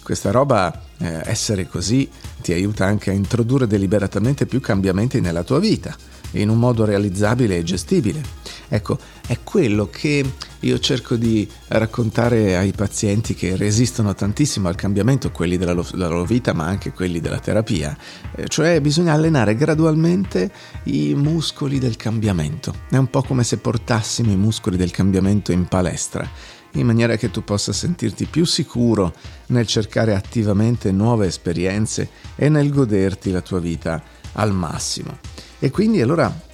Questa 0.00 0.30
roba, 0.30 0.84
eh, 0.98 1.22
essere 1.24 1.66
così, 1.66 2.08
ti 2.40 2.52
aiuta 2.52 2.84
anche 2.84 3.10
a 3.10 3.14
introdurre 3.14 3.66
deliberatamente 3.66 4.46
più 4.46 4.60
cambiamenti 4.60 5.20
nella 5.20 5.42
tua 5.42 5.58
vita 5.58 5.92
in 6.34 6.50
un 6.50 6.58
modo 6.60 6.84
realizzabile 6.84 7.56
e 7.56 7.64
gestibile. 7.64 8.22
Ecco, 8.68 8.96
è 9.26 9.36
quello 9.42 9.88
che 9.90 10.24
io 10.62 10.78
cerco 10.78 11.16
di 11.16 11.48
raccontare 11.68 12.56
ai 12.56 12.72
pazienti 12.72 13.34
che 13.34 13.56
resistono 13.56 14.14
tantissimo 14.14 14.68
al 14.68 14.74
cambiamento, 14.74 15.30
quelli 15.30 15.56
della, 15.56 15.72
lo- 15.72 15.86
della 15.90 16.08
loro 16.08 16.24
vita 16.24 16.52
ma 16.52 16.66
anche 16.66 16.92
quelli 16.92 17.20
della 17.20 17.38
terapia, 17.38 17.96
eh, 18.34 18.46
cioè 18.48 18.80
bisogna 18.80 19.12
allenare 19.12 19.54
gradualmente 19.56 20.50
i 20.84 21.14
muscoli 21.14 21.78
del 21.78 21.96
cambiamento. 21.96 22.74
È 22.88 22.96
un 22.96 23.08
po' 23.08 23.22
come 23.22 23.44
se 23.44 23.58
portassimo 23.58 24.30
i 24.30 24.36
muscoli 24.36 24.76
del 24.76 24.90
cambiamento 24.90 25.52
in 25.52 25.66
palestra 25.66 26.28
in 26.74 26.86
maniera 26.86 27.16
che 27.16 27.30
tu 27.30 27.44
possa 27.44 27.72
sentirti 27.72 28.24
più 28.24 28.46
sicuro 28.46 29.12
nel 29.48 29.66
cercare 29.66 30.14
attivamente 30.14 30.90
nuove 30.90 31.26
esperienze 31.26 32.08
e 32.34 32.48
nel 32.48 32.70
goderti 32.70 33.30
la 33.30 33.42
tua 33.42 33.60
vita 33.60 34.02
al 34.32 34.52
massimo. 34.52 35.18
E 35.58 35.70
quindi 35.70 36.00
allora 36.00 36.50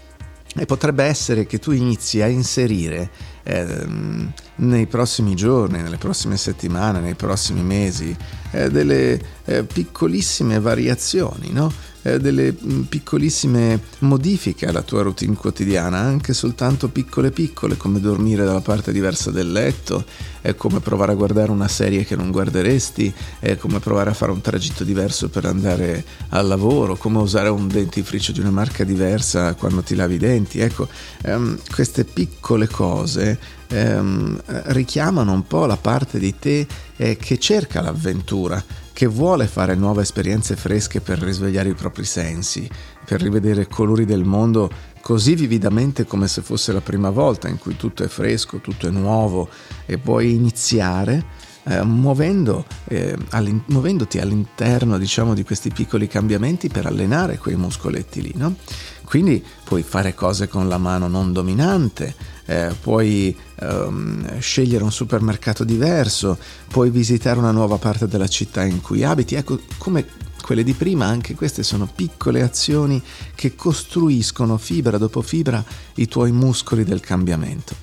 e 0.57 0.67
potrebbe 0.67 1.05
essere 1.05 1.47
che 1.47 1.59
tu 1.59 1.71
inizi 1.71 2.21
a 2.21 2.27
inserire 2.27 3.11
eh, 3.49 3.87
nei 4.57 4.87
prossimi 4.87 5.35
giorni, 5.35 5.81
nelle 5.81 5.97
prossime 5.97 6.37
settimane, 6.37 7.01
nei 7.01 7.15
prossimi 7.15 7.63
mesi, 7.63 8.15
eh, 8.51 8.71
delle 8.71 9.19
eh, 9.47 9.65
piccolissime 9.65 10.61
variazioni, 10.61 11.51
no? 11.51 11.73
Eh, 12.03 12.21
delle 12.21 12.55
mm, 12.55 12.83
piccolissime 12.83 13.81
modifiche 14.01 14.67
alla 14.67 14.83
tua 14.83 15.03
routine 15.03 15.35
quotidiana, 15.35 15.99
anche 15.99 16.33
soltanto 16.33 16.89
piccole 16.89 17.33
piccole, 17.33 17.77
come 17.77 17.99
dormire 17.99 18.45
dalla 18.45 18.61
parte 18.61 18.93
diversa 18.93 19.33
del 19.33 19.51
letto, 19.51 20.05
è 20.41 20.55
come 20.55 20.79
provare 20.79 21.13
a 21.13 21.17
guardare 21.17 21.51
una 21.51 21.67
serie 21.67 22.05
che 22.05 22.15
non 22.15 22.31
guarderesti, 22.31 23.13
è 23.41 23.57
come 23.57 23.81
provare 23.81 24.11
a 24.11 24.15
fare 24.15 24.31
un 24.31 24.41
tragitto 24.41 24.85
diverso 24.85 25.29
per 25.29 25.45
andare 25.47 26.05
al 26.29 26.47
lavoro, 26.47 26.97
come 26.97 27.19
usare 27.19 27.49
un 27.49 27.67
dentifricio 27.67 28.31
di 28.31 28.39
una 28.41 28.53
marca 28.53 28.85
diversa 28.85 29.55
quando 29.55 29.83
ti 29.83 29.97
lavi 29.97 30.15
i 30.15 30.19
denti. 30.19 30.61
Ecco, 30.61 30.87
ehm, 31.23 31.59
queste 31.75 32.05
piccole 32.05 32.69
cose 32.69 33.39
ehm, 33.67 34.41
richiamano 34.67 35.33
un 35.33 35.45
po' 35.49 35.67
la 35.67 35.77
parte 35.77 36.21
di 36.21 36.39
te 36.39 36.65
eh, 36.97 37.17
che 37.17 37.39
cerca 37.39 37.81
l'avventura 37.81 38.63
che 38.99 39.07
vuole 39.07 39.47
fare 39.47 39.77
nuove 39.77 40.03
esperienze 40.03 40.57
fresche 40.57 41.01
per 41.01 41.21
risvegliare 41.21 41.69
i 41.69 41.75
propri 41.75 42.05
sensi, 42.05 42.69
per 43.05 43.23
rivedere 43.23 43.69
colori 43.69 44.05
del 44.05 44.25
mondo 44.25 44.69
così 45.01 45.37
vividamente 45.37 46.05
come 46.05 46.27
se 46.27 46.43
fosse 46.43 46.73
la 46.73 46.81
prima 46.81 47.11
volta 47.11 47.47
in 47.47 47.61
cui 47.61 47.77
tutto 47.77 48.03
è 48.03 48.09
fresco, 48.09 48.59
tutto 48.59 48.89
è 48.89 48.91
nuovo 48.91 49.49
e 49.87 49.99
puoi 49.99 50.35
iniziare 50.35 51.25
eh, 51.63 51.85
muovendo, 51.85 52.65
eh, 52.89 53.17
all'in- 53.31 53.63
muovendoti 53.67 54.19
all'interno 54.19 54.99
diciamo, 54.99 55.33
di 55.33 55.45
questi 55.45 55.71
piccoli 55.71 56.09
cambiamenti 56.09 56.69
per 56.69 56.87
allenare 56.87 57.39
quei 57.39 57.55
muscoletti 57.55 58.21
lì. 58.21 58.33
No? 58.35 58.57
Quindi 59.05 59.45
puoi 59.63 59.85
fare 59.85 60.13
cose 60.13 60.49
con 60.49 60.67
la 60.67 60.79
mano 60.79 61.07
non 61.07 61.33
dominante, 61.33 62.17
eh, 62.49 62.75
puoi 62.81 63.37
ehm, 63.61 64.39
scegliere 64.41 64.83
un 64.83 64.91
supermercato 64.91 65.65
diverso, 65.65 66.39
puoi 66.69 66.89
visitare 66.89 67.39
una 67.39 67.51
nuova 67.51 67.77
parte 67.77 68.09
della 68.09 68.27
città 68.27 68.65
in 68.65 68.81
cui 68.81 69.05
abiti. 69.05 69.35
Ecco, 69.35 69.61
come 69.77 70.07
quelle 70.43 70.65
di 70.65 70.73
prima, 70.73 71.05
anche 71.05 71.35
queste 71.35 71.63
sono 71.63 71.87
piccole 71.95 72.41
azioni 72.41 73.03
che 73.35 73.55
costruiscono 73.55 74.57
fibra 74.57 74.97
dopo 74.97 75.21
fibra 75.21 75.63
i 75.97 76.09
tuoi 76.09 76.33
muscoli 76.33 76.85
del 76.85 77.01
cambiamento. 77.01 77.75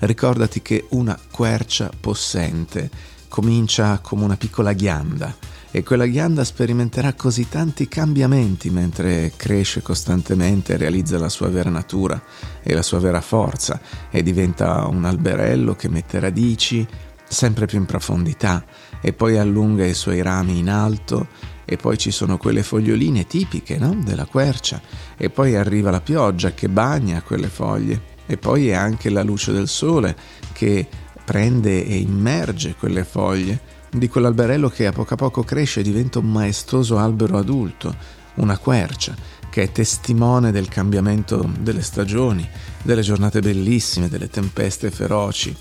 Ricordati 0.00 0.60
che 0.60 0.86
una 0.90 1.18
quercia 1.30 1.90
possente 1.98 2.90
comincia 3.28 4.00
come 4.02 4.24
una 4.24 4.36
piccola 4.36 4.74
ghianda 4.74 5.34
e 5.72 5.82
quella 5.82 6.06
ghianda 6.06 6.42
sperimenterà 6.42 7.14
così 7.14 7.48
tanti 7.48 7.86
cambiamenti 7.86 8.70
mentre 8.70 9.32
cresce 9.36 9.82
costantemente, 9.82 10.76
realizza 10.76 11.18
la 11.18 11.28
sua 11.28 11.48
vera 11.48 11.70
natura 11.70 12.20
e 12.62 12.74
la 12.74 12.82
sua 12.82 12.98
vera 12.98 13.20
forza 13.20 13.80
e 14.10 14.22
diventa 14.22 14.86
un 14.86 15.04
alberello 15.04 15.76
che 15.76 15.88
mette 15.88 16.18
radici 16.18 16.86
sempre 17.28 17.66
più 17.66 17.78
in 17.78 17.86
profondità 17.86 18.64
e 19.00 19.12
poi 19.12 19.38
allunga 19.38 19.86
i 19.86 19.94
suoi 19.94 20.20
rami 20.20 20.58
in 20.58 20.68
alto 20.68 21.28
e 21.64 21.76
poi 21.76 21.96
ci 21.96 22.10
sono 22.10 22.36
quelle 22.36 22.64
foglioline 22.64 23.28
tipiche 23.28 23.78
no? 23.78 23.96
della 24.02 24.24
quercia 24.24 24.82
e 25.16 25.30
poi 25.30 25.54
arriva 25.54 25.92
la 25.92 26.00
pioggia 26.00 26.52
che 26.52 26.68
bagna 26.68 27.22
quelle 27.22 27.46
foglie 27.46 28.18
e 28.26 28.36
poi 28.36 28.70
è 28.70 28.74
anche 28.74 29.08
la 29.10 29.22
luce 29.22 29.52
del 29.52 29.68
sole 29.68 30.16
che 30.52 30.88
prende 31.24 31.86
e 31.86 31.96
immerge 31.96 32.74
quelle 32.74 33.04
foglie 33.04 33.78
di 33.90 34.08
quell'alberello 34.08 34.68
che 34.68 34.86
a 34.86 34.92
poco 34.92 35.14
a 35.14 35.16
poco 35.16 35.42
cresce 35.42 35.80
e 35.80 35.82
diventa 35.82 36.20
un 36.20 36.30
maestoso 36.30 36.98
albero 36.98 37.38
adulto, 37.38 37.94
una 38.36 38.56
quercia, 38.58 39.14
che 39.50 39.64
è 39.64 39.72
testimone 39.72 40.52
del 40.52 40.68
cambiamento 40.68 41.50
delle 41.58 41.82
stagioni, 41.82 42.48
delle 42.82 43.02
giornate 43.02 43.40
bellissime, 43.40 44.08
delle 44.08 44.30
tempeste 44.30 44.90
feroci. 44.90 45.54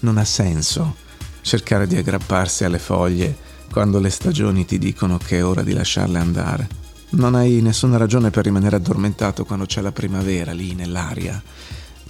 Non 0.00 0.16
ha 0.16 0.24
senso 0.24 0.96
cercare 1.42 1.86
di 1.86 1.96
aggrapparsi 1.96 2.64
alle 2.64 2.78
foglie 2.78 3.36
quando 3.70 4.00
le 4.00 4.10
stagioni 4.10 4.64
ti 4.64 4.78
dicono 4.78 5.18
che 5.18 5.38
è 5.38 5.44
ora 5.44 5.62
di 5.62 5.74
lasciarle 5.74 6.18
andare. 6.18 6.68
Non 7.10 7.34
hai 7.34 7.60
nessuna 7.60 7.96
ragione 7.96 8.30
per 8.30 8.44
rimanere 8.44 8.76
addormentato 8.76 9.44
quando 9.44 9.66
c'è 9.66 9.80
la 9.80 9.92
primavera 9.92 10.52
lì 10.52 10.74
nell'aria. 10.74 11.40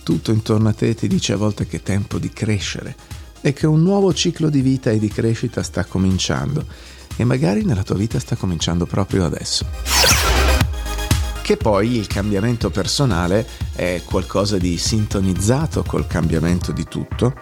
Tutto 0.02 0.30
intorno 0.30 0.68
a 0.68 0.72
te 0.72 0.94
ti 0.94 1.08
dice 1.08 1.32
a 1.32 1.36
volte 1.36 1.66
che 1.66 1.78
è 1.78 1.82
tempo 1.82 2.18
di 2.18 2.30
crescere, 2.30 2.96
è 3.40 3.52
che 3.52 3.66
un 3.66 3.82
nuovo 3.82 4.12
ciclo 4.12 4.50
di 4.50 4.60
vita 4.60 4.90
e 4.90 4.98
di 4.98 5.08
crescita 5.08 5.62
sta 5.62 5.84
cominciando 5.84 6.64
e 7.16 7.24
magari 7.24 7.64
nella 7.64 7.82
tua 7.82 7.96
vita 7.96 8.18
sta 8.18 8.36
cominciando 8.36 8.86
proprio 8.86 9.24
adesso. 9.24 9.66
che 11.42 11.56
poi 11.56 11.96
il 11.96 12.06
cambiamento 12.06 12.68
personale 12.68 13.46
è 13.72 14.02
qualcosa 14.04 14.58
di 14.58 14.76
sintonizzato 14.76 15.82
col 15.82 16.06
cambiamento 16.06 16.72
di 16.72 16.84
tutto, 16.84 17.32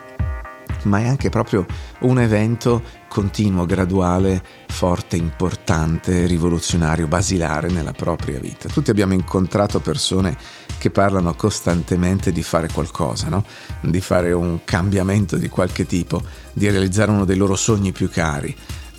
ma 0.85 1.01
è 1.01 1.07
anche 1.07 1.29
proprio 1.29 1.67
un 2.01 2.19
evento 2.21 2.83
continuo, 3.09 3.67
graduale, 3.67 4.43
forte, 4.67 5.17
importante, 5.17 6.27
rivoluzionario, 6.27 7.07
basilare 7.07 7.69
nella 7.71 7.93
propria 7.93 8.39
vita. 8.39 8.69
Tutti 8.69 8.91
abbiamo 8.91 9.15
incontrato 9.15 9.81
persone 9.81 10.37
che 10.79 10.91
parlano 10.91 11.35
costantemente 11.35 12.33
di 12.33 12.43
fare 12.43 12.69
qualcosa, 12.73 13.29
no? 13.29 13.45
di 13.81 14.01
fare 14.01 14.33
un 14.33 14.61
cambiamento 14.65 15.37
di 15.37 15.49
qualche 15.49 15.87
tipo, 15.87 16.23
di 16.53 16.69
realizzare 16.69 17.11
uno 17.11 17.25
dei 17.25 17.37
loro 17.37 17.57
sogni 17.57 17.93
più 17.93 18.11
cari 18.11 18.55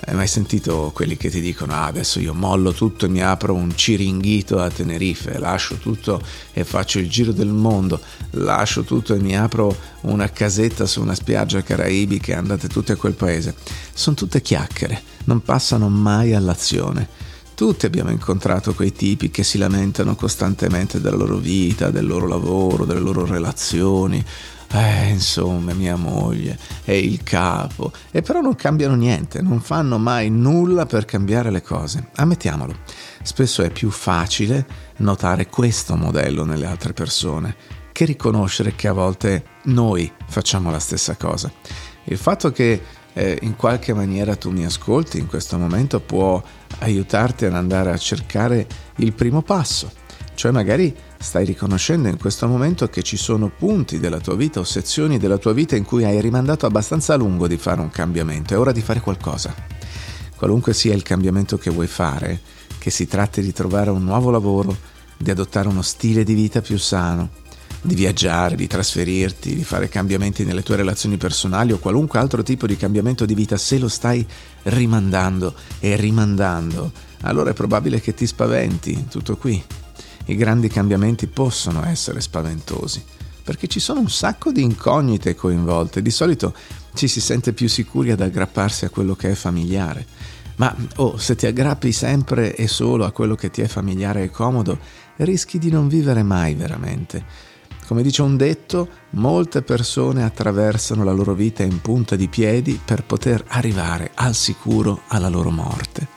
hai 0.05 0.13
mai 0.13 0.27
sentito 0.27 0.91
quelli 0.93 1.17
che 1.17 1.29
ti 1.29 1.41
dicono 1.41 1.73
ah, 1.73 1.85
adesso 1.85 2.19
io 2.19 2.33
mollo 2.33 2.71
tutto 2.71 3.05
e 3.05 3.09
mi 3.09 3.23
apro 3.23 3.53
un 3.55 3.75
ciringhito 3.75 4.59
a 4.59 4.69
Tenerife, 4.69 5.39
lascio 5.39 5.75
tutto 5.75 6.21
e 6.53 6.63
faccio 6.63 6.99
il 6.99 7.09
giro 7.09 7.31
del 7.31 7.47
mondo, 7.47 7.99
lascio 8.31 8.83
tutto 8.83 9.15
e 9.15 9.19
mi 9.19 9.35
apro 9.35 9.75
una 10.01 10.29
casetta 10.29 10.85
su 10.85 11.01
una 11.01 11.15
spiaggia 11.15 11.63
caraibica 11.63 12.33
e 12.33 12.35
andate 12.35 12.67
tutti 12.67 12.91
a 12.91 12.95
quel 12.95 13.13
paese. 13.13 13.55
Sono 13.91 14.15
tutte 14.15 14.41
chiacchiere, 14.41 15.01
non 15.25 15.41
passano 15.41 15.89
mai 15.89 16.35
all'azione. 16.35 17.25
Tutti 17.55 17.87
abbiamo 17.87 18.11
incontrato 18.11 18.75
quei 18.75 18.93
tipi 18.93 19.31
che 19.31 19.43
si 19.43 19.57
lamentano 19.57 20.15
costantemente 20.15 21.01
della 21.01 21.15
loro 21.15 21.37
vita, 21.37 21.89
del 21.89 22.05
loro 22.05 22.27
lavoro, 22.27 22.85
delle 22.85 22.99
loro 22.99 23.25
relazioni 23.25 24.23
eh, 24.71 25.07
insomma, 25.09 25.73
mia 25.73 25.95
moglie 25.95 26.57
è 26.83 26.91
il 26.91 27.23
capo, 27.23 27.91
e 28.11 28.21
però 28.21 28.41
non 28.41 28.55
cambiano 28.55 28.95
niente, 28.95 29.41
non 29.41 29.61
fanno 29.61 29.97
mai 29.97 30.29
nulla 30.29 30.85
per 30.85 31.05
cambiare 31.05 31.51
le 31.51 31.61
cose. 31.61 32.09
Ammettiamolo, 32.15 32.75
spesso 33.23 33.61
è 33.61 33.69
più 33.69 33.89
facile 33.89 34.65
notare 34.97 35.47
questo 35.47 35.95
modello 35.95 36.43
nelle 36.43 36.65
altre 36.65 36.93
persone 36.93 37.55
che 37.91 38.05
riconoscere 38.05 38.75
che 38.75 38.87
a 38.87 38.93
volte 38.93 39.43
noi 39.63 40.11
facciamo 40.27 40.69
la 40.69 40.79
stessa 40.79 41.15
cosa. 41.15 41.51
Il 42.03 42.17
fatto 42.17 42.51
che 42.51 42.81
eh, 43.13 43.39
in 43.41 43.55
qualche 43.55 43.93
maniera 43.93 44.35
tu 44.35 44.51
mi 44.51 44.63
ascolti 44.63 45.17
in 45.17 45.25
questo 45.25 45.57
momento 45.57 45.99
può 45.99 46.41
aiutarti 46.79 47.45
ad 47.45 47.55
andare 47.55 47.91
a 47.91 47.97
cercare 47.97 48.67
il 48.97 49.13
primo 49.13 49.41
passo, 49.41 49.91
cioè 50.35 50.51
magari 50.51 50.95
Stai 51.19 51.45
riconoscendo 51.45 52.07
in 52.07 52.17
questo 52.17 52.47
momento 52.47 52.87
che 52.87 53.01
ci 53.01 53.17
sono 53.17 53.49
punti 53.49 53.99
della 53.99 54.19
tua 54.19 54.35
vita 54.35 54.59
o 54.59 54.63
sezioni 54.63 55.17
della 55.17 55.37
tua 55.37 55.51
vita 55.51 55.75
in 55.75 55.83
cui 55.83 56.03
hai 56.03 56.21
rimandato 56.21 56.65
abbastanza 56.65 57.13
a 57.13 57.17
lungo 57.17 57.47
di 57.47 57.57
fare 57.57 57.81
un 57.81 57.89
cambiamento. 57.89 58.53
È 58.53 58.57
ora 58.57 58.71
di 58.71 58.81
fare 58.81 59.01
qualcosa. 59.01 59.53
Qualunque 60.35 60.73
sia 60.73 60.93
il 60.93 61.01
cambiamento 61.01 61.57
che 61.57 61.71
vuoi 61.71 61.87
fare, 61.87 62.39
che 62.77 62.91
si 62.91 63.07
tratti 63.07 63.41
di 63.41 63.51
trovare 63.51 63.89
un 63.89 64.03
nuovo 64.03 64.29
lavoro, 64.29 64.75
di 65.17 65.31
adottare 65.31 65.67
uno 65.67 65.81
stile 65.81 66.23
di 66.23 66.35
vita 66.35 66.61
più 66.61 66.77
sano, 66.77 67.29
di 67.81 67.95
viaggiare, 67.95 68.55
di 68.55 68.67
trasferirti, 68.67 69.55
di 69.55 69.63
fare 69.63 69.89
cambiamenti 69.89 70.45
nelle 70.45 70.61
tue 70.61 70.75
relazioni 70.75 71.17
personali 71.17 71.71
o 71.71 71.79
qualunque 71.79 72.19
altro 72.19 72.43
tipo 72.43 72.67
di 72.67 72.77
cambiamento 72.77 73.25
di 73.25 73.33
vita, 73.33 73.57
se 73.57 73.79
lo 73.79 73.87
stai 73.87 74.25
rimandando 74.63 75.55
e 75.79 75.95
rimandando, 75.95 76.91
allora 77.21 77.49
è 77.49 77.53
probabile 77.53 77.99
che 77.99 78.13
ti 78.13 78.27
spaventi, 78.27 79.07
tutto 79.09 79.35
qui 79.35 79.63
i 80.27 80.35
grandi 80.35 80.67
cambiamenti 80.67 81.27
possono 81.27 81.85
essere 81.85 82.21
spaventosi, 82.21 83.03
perché 83.43 83.67
ci 83.67 83.79
sono 83.79 83.99
un 84.01 84.09
sacco 84.09 84.51
di 84.51 84.61
incognite 84.61 85.35
coinvolte. 85.35 86.01
Di 86.01 86.11
solito 86.11 86.53
ci 86.93 87.07
si 87.07 87.21
sente 87.21 87.53
più 87.53 87.69
sicuri 87.69 88.11
ad 88.11 88.21
aggrapparsi 88.21 88.85
a 88.85 88.89
quello 88.89 89.15
che 89.15 89.31
è 89.31 89.35
familiare. 89.35 90.05
Ma 90.57 90.75
oh, 90.97 91.17
se 91.17 91.35
ti 91.35 91.45
aggrappi 91.45 91.91
sempre 91.91 92.55
e 92.55 92.67
solo 92.67 93.05
a 93.05 93.11
quello 93.11 93.35
che 93.35 93.51
ti 93.51 93.61
è 93.61 93.67
familiare 93.67 94.23
e 94.23 94.31
comodo, 94.31 94.79
rischi 95.17 95.59
di 95.59 95.69
non 95.69 95.87
vivere 95.87 96.23
mai 96.23 96.55
veramente. 96.55 97.23
Come 97.85 98.03
dice 98.03 98.21
un 98.21 98.35
detto, 98.35 98.89
molte 99.11 99.61
persone 99.61 100.23
attraversano 100.23 101.05
la 101.05 101.13
loro 101.13 101.33
vita 101.33 101.63
in 101.63 101.79
punta 101.79 102.17
di 102.17 102.27
piedi 102.27 102.77
per 102.83 103.05
poter 103.05 103.45
arrivare 103.47 104.11
al 104.15 104.35
sicuro 104.35 105.03
alla 105.07 105.29
loro 105.29 105.51
morte. 105.51 106.07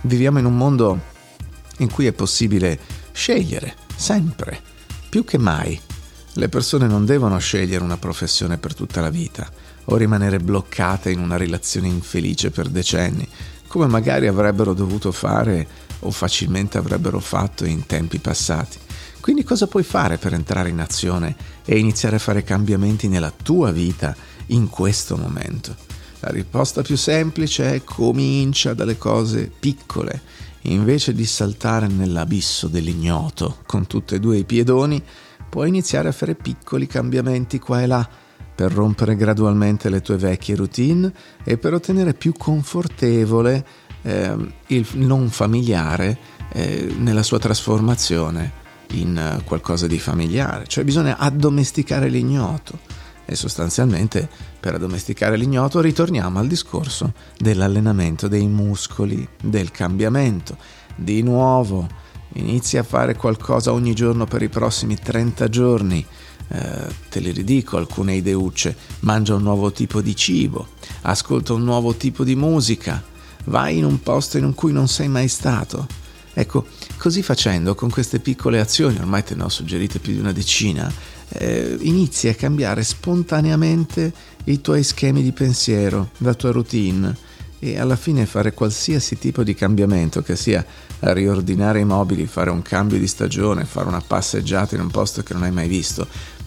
Viviamo 0.00 0.40
in 0.40 0.46
un 0.46 0.56
mondo 0.56 1.00
in 1.78 1.90
cui 1.90 2.06
è 2.06 2.12
possibile 2.12 2.78
scegliere, 3.16 3.74
sempre, 3.96 4.60
più 5.08 5.24
che 5.24 5.38
mai. 5.38 5.80
Le 6.34 6.48
persone 6.50 6.86
non 6.86 7.06
devono 7.06 7.38
scegliere 7.38 7.82
una 7.82 7.96
professione 7.96 8.58
per 8.58 8.74
tutta 8.74 9.00
la 9.00 9.08
vita 9.08 9.50
o 9.84 9.96
rimanere 9.96 10.38
bloccate 10.38 11.10
in 11.10 11.20
una 11.20 11.38
relazione 11.38 11.88
infelice 11.88 12.50
per 12.50 12.68
decenni, 12.68 13.26
come 13.68 13.86
magari 13.86 14.26
avrebbero 14.26 14.74
dovuto 14.74 15.12
fare 15.12 15.66
o 16.00 16.10
facilmente 16.10 16.76
avrebbero 16.76 17.18
fatto 17.18 17.64
in 17.64 17.86
tempi 17.86 18.18
passati. 18.18 18.76
Quindi 19.20 19.44
cosa 19.44 19.66
puoi 19.66 19.82
fare 19.82 20.18
per 20.18 20.34
entrare 20.34 20.68
in 20.68 20.80
azione 20.80 21.34
e 21.64 21.78
iniziare 21.78 22.16
a 22.16 22.20
fare 22.20 22.44
cambiamenti 22.44 23.08
nella 23.08 23.32
tua 23.32 23.72
vita 23.72 24.14
in 24.48 24.68
questo 24.68 25.16
momento? 25.16 25.74
La 26.20 26.30
risposta 26.30 26.82
più 26.82 26.96
semplice 26.96 27.72
è 27.72 27.82
comincia 27.82 28.74
dalle 28.74 28.98
cose 28.98 29.50
piccole 29.58 30.20
invece 30.72 31.12
di 31.12 31.24
saltare 31.24 31.86
nell'abisso 31.86 32.68
dell'ignoto 32.68 33.58
con 33.66 33.86
tutti 33.86 34.14
e 34.14 34.20
due 34.20 34.38
i 34.38 34.44
piedoni, 34.44 35.02
puoi 35.48 35.68
iniziare 35.68 36.08
a 36.08 36.12
fare 36.12 36.34
piccoli 36.34 36.86
cambiamenti 36.86 37.58
qua 37.58 37.82
e 37.82 37.86
là 37.86 38.08
per 38.54 38.72
rompere 38.72 39.16
gradualmente 39.16 39.90
le 39.90 40.00
tue 40.00 40.16
vecchie 40.16 40.56
routine 40.56 41.12
e 41.44 41.58
per 41.58 41.74
ottenere 41.74 42.14
più 42.14 42.32
confortevole 42.32 43.66
eh, 44.02 44.34
il 44.68 44.86
non 44.94 45.28
familiare 45.28 46.18
eh, 46.52 46.94
nella 46.98 47.22
sua 47.22 47.38
trasformazione 47.38 48.64
in 48.92 49.38
uh, 49.38 49.44
qualcosa 49.44 49.86
di 49.86 49.98
familiare. 49.98 50.66
Cioè 50.66 50.84
bisogna 50.84 51.18
addomesticare 51.18 52.08
l'ignoto 52.08 52.78
e 53.26 53.34
sostanzialmente 53.34 54.28
per 54.58 54.74
addomesticare 54.74 55.36
l'ignoto 55.36 55.80
ritorniamo 55.80 56.38
al 56.38 56.46
discorso 56.46 57.12
dell'allenamento 57.36 58.28
dei 58.28 58.46
muscoli, 58.46 59.28
del 59.42 59.70
cambiamento. 59.70 60.56
Di 60.94 61.22
nuovo, 61.22 61.86
inizi 62.34 62.78
a 62.78 62.82
fare 62.84 63.16
qualcosa 63.16 63.72
ogni 63.72 63.92
giorno 63.92 64.24
per 64.24 64.42
i 64.42 64.48
prossimi 64.48 64.96
30 64.96 65.48
giorni. 65.48 66.06
Eh, 66.48 66.86
te 67.10 67.18
le 67.18 67.32
ridico 67.32 67.76
alcune 67.76 68.14
ideucce, 68.14 68.76
mangia 69.00 69.34
un 69.34 69.42
nuovo 69.42 69.72
tipo 69.72 70.00
di 70.00 70.14
cibo, 70.14 70.68
ascolta 71.02 71.52
un 71.52 71.64
nuovo 71.64 71.94
tipo 71.96 72.22
di 72.22 72.36
musica, 72.36 73.02
vai 73.46 73.78
in 73.78 73.84
un 73.84 74.00
posto 74.00 74.38
in 74.38 74.54
cui 74.54 74.72
non 74.72 74.86
sei 74.86 75.08
mai 75.08 75.26
stato. 75.26 76.04
Ecco, 76.38 76.66
così 76.98 77.22
facendo, 77.22 77.74
con 77.74 77.90
queste 77.90 78.20
piccole 78.20 78.60
azioni, 78.60 78.98
ormai 78.98 79.24
te 79.24 79.34
ne 79.34 79.44
ho 79.44 79.48
suggerite 79.48 79.98
più 79.98 80.12
di 80.12 80.20
una 80.20 80.32
decina, 80.32 80.92
eh, 81.28 81.76
inizi 81.80 82.28
a 82.28 82.34
cambiare 82.34 82.82
spontaneamente 82.82 84.12
i 84.44 84.60
tuoi 84.60 84.82
schemi 84.82 85.22
di 85.22 85.32
pensiero, 85.32 86.10
la 86.18 86.34
tua 86.34 86.52
routine 86.52 87.14
e 87.58 87.78
alla 87.78 87.96
fine 87.96 88.26
fare 88.26 88.52
qualsiasi 88.52 89.18
tipo 89.18 89.42
di 89.42 89.54
cambiamento, 89.54 90.22
che 90.22 90.36
sia 90.36 90.64
riordinare 91.00 91.80
i 91.80 91.84
mobili, 91.84 92.26
fare 92.26 92.50
un 92.50 92.62
cambio 92.62 92.98
di 92.98 93.06
stagione, 93.06 93.64
fare 93.64 93.88
una 93.88 94.02
passeggiata 94.06 94.74
in 94.74 94.82
un 94.82 94.90
posto 94.90 95.22
che 95.22 95.32
non 95.32 95.42
hai 95.42 95.50
mai 95.50 95.68
visto, 95.68 96.06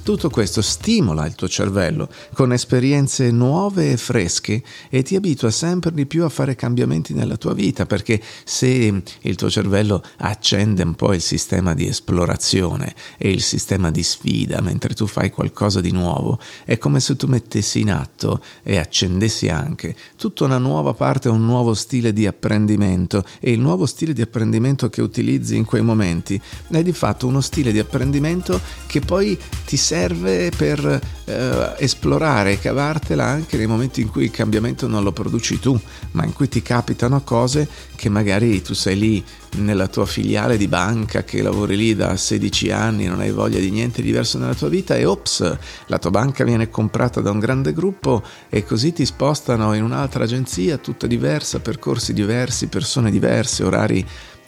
tutto 0.10 0.32
questo 0.32 0.63
stimola 0.63 1.28
il 1.28 1.36
tuo 1.36 1.48
cervello 1.48 2.10
con 2.34 2.52
esperienze 2.52 3.30
nuove 3.30 3.91
e 3.91 3.98
fresche 3.98 4.63
e 4.89 5.04
ti 5.04 5.15
abitua 5.15 5.52
sempre 5.52 5.91
di 5.91 6.08
più 6.08 6.24
a 6.24 6.30
fare 6.30 6.56
cambiamenti 6.56 7.13
nella 7.13 7.38
tua 7.38 7.54
vita 7.54 7.86
perché 7.86 8.19
se 8.43 9.04
il 9.22 9.36
tuo 9.36 9.52
cervello 9.52 10.02
accende 10.17 10.82
un 10.82 10.95
po' 10.95 11.13
il 11.13 11.22
sistema 11.22 11.76
di 11.76 11.86
esplorazione 11.86 12.95
e 13.19 13.30
il 13.30 13.43
sistema 13.43 13.91
di 13.91 14.02
sfida 14.02 14.62
mentre 14.62 14.95
tu 14.95 15.06
fai 15.06 15.30
qualcosa 15.30 15.80
di 15.80 15.91
nuovo, 15.91 16.39
è 16.65 16.80
come 16.80 17.00
se 17.00 17.15
tu 17.15 17.28
mettessi 17.28 17.82
in 17.82 17.91
atto 17.91 18.41
e 18.63 18.80
accendessi 18.80 19.48
anche 19.50 19.95
tutta 20.15 20.45
una 20.45 20.58
nuova 20.58 20.95
parte, 20.95 21.30
un 21.30 21.45
nuovo 21.45 21.76
stile 21.76 22.13
di 22.13 22.26
apprendimento. 22.26 23.24
E 23.39 23.52
il 23.52 23.60
nuovo 23.60 23.86
stile 23.86 24.13
di 24.13 24.24
apprendimento 24.24 24.89
che 24.89 25.04
utilizzi 25.04 25.56
in 25.56 25.65
quei 25.65 25.84
momenti 25.84 26.41
è 26.69 26.82
di 26.82 26.93
fatto 26.93 27.28
uno 27.28 27.41
stile 27.41 27.72
di 27.72 27.78
apprendimento 27.78 28.60
che 28.88 29.02
poi 29.02 29.38
ti 29.65 29.78
serve 29.78 29.98
serve 30.00 30.50
per 30.56 31.02
eh, 31.26 31.74
esplorare 31.78 32.54
e 32.54 32.60
cavartela 32.60 33.26
anche 33.26 33.58
nei 33.58 33.66
momenti 33.66 34.00
in 34.00 34.10
cui 34.10 34.24
il 34.24 34.32
cambiamento 34.32 34.88
non 34.88 35.04
lo 35.04 35.12
produci 35.12 35.60
tu, 35.60 35.78
ma 36.12 36.24
in 36.24 36.32
cui 36.32 36.48
ti 36.48 36.62
capitano 36.62 37.22
cose 37.22 37.68
che 37.96 38.08
magari 38.08 38.62
tu 38.62 38.74
sei 38.74 38.98
lì 38.98 39.24
nella 39.58 39.88
tua 39.88 40.06
filiale 40.06 40.56
di 40.56 40.70
banca 40.70 41.24
che 41.24 41.42
lavori 41.42 41.76
lì 41.76 41.96
da 41.96 42.16
16 42.16 42.72
anni, 42.72 43.08
non 43.08 43.20
hai 43.20 43.32
voglia 43.32 43.60
di 43.60 43.72
niente 43.72 44.02
diverso 44.02 44.38
nella 44.38 44.56
tua 44.56 44.70
vita 44.70 44.96
e 44.96 45.04
ops, 45.04 45.58
la 45.88 45.98
tua 45.98 46.12
banca 46.12 46.46
viene 46.46 46.70
comprata 46.70 47.20
da 47.20 47.32
un 47.32 47.40
grande 47.40 47.74
gruppo 47.74 48.24
e 48.48 48.64
così 48.64 48.94
ti 48.94 49.06
spostano 49.06 49.74
in 49.74 49.84
un'altra 49.84 50.24
agenzia 50.24 50.78
tutta 50.78 51.08
diversa, 51.08 51.60
percorsi 51.60 52.14
diversi, 52.14 52.68
persone 52.68 53.12
diverse, 53.12 53.64
orari 53.64 54.06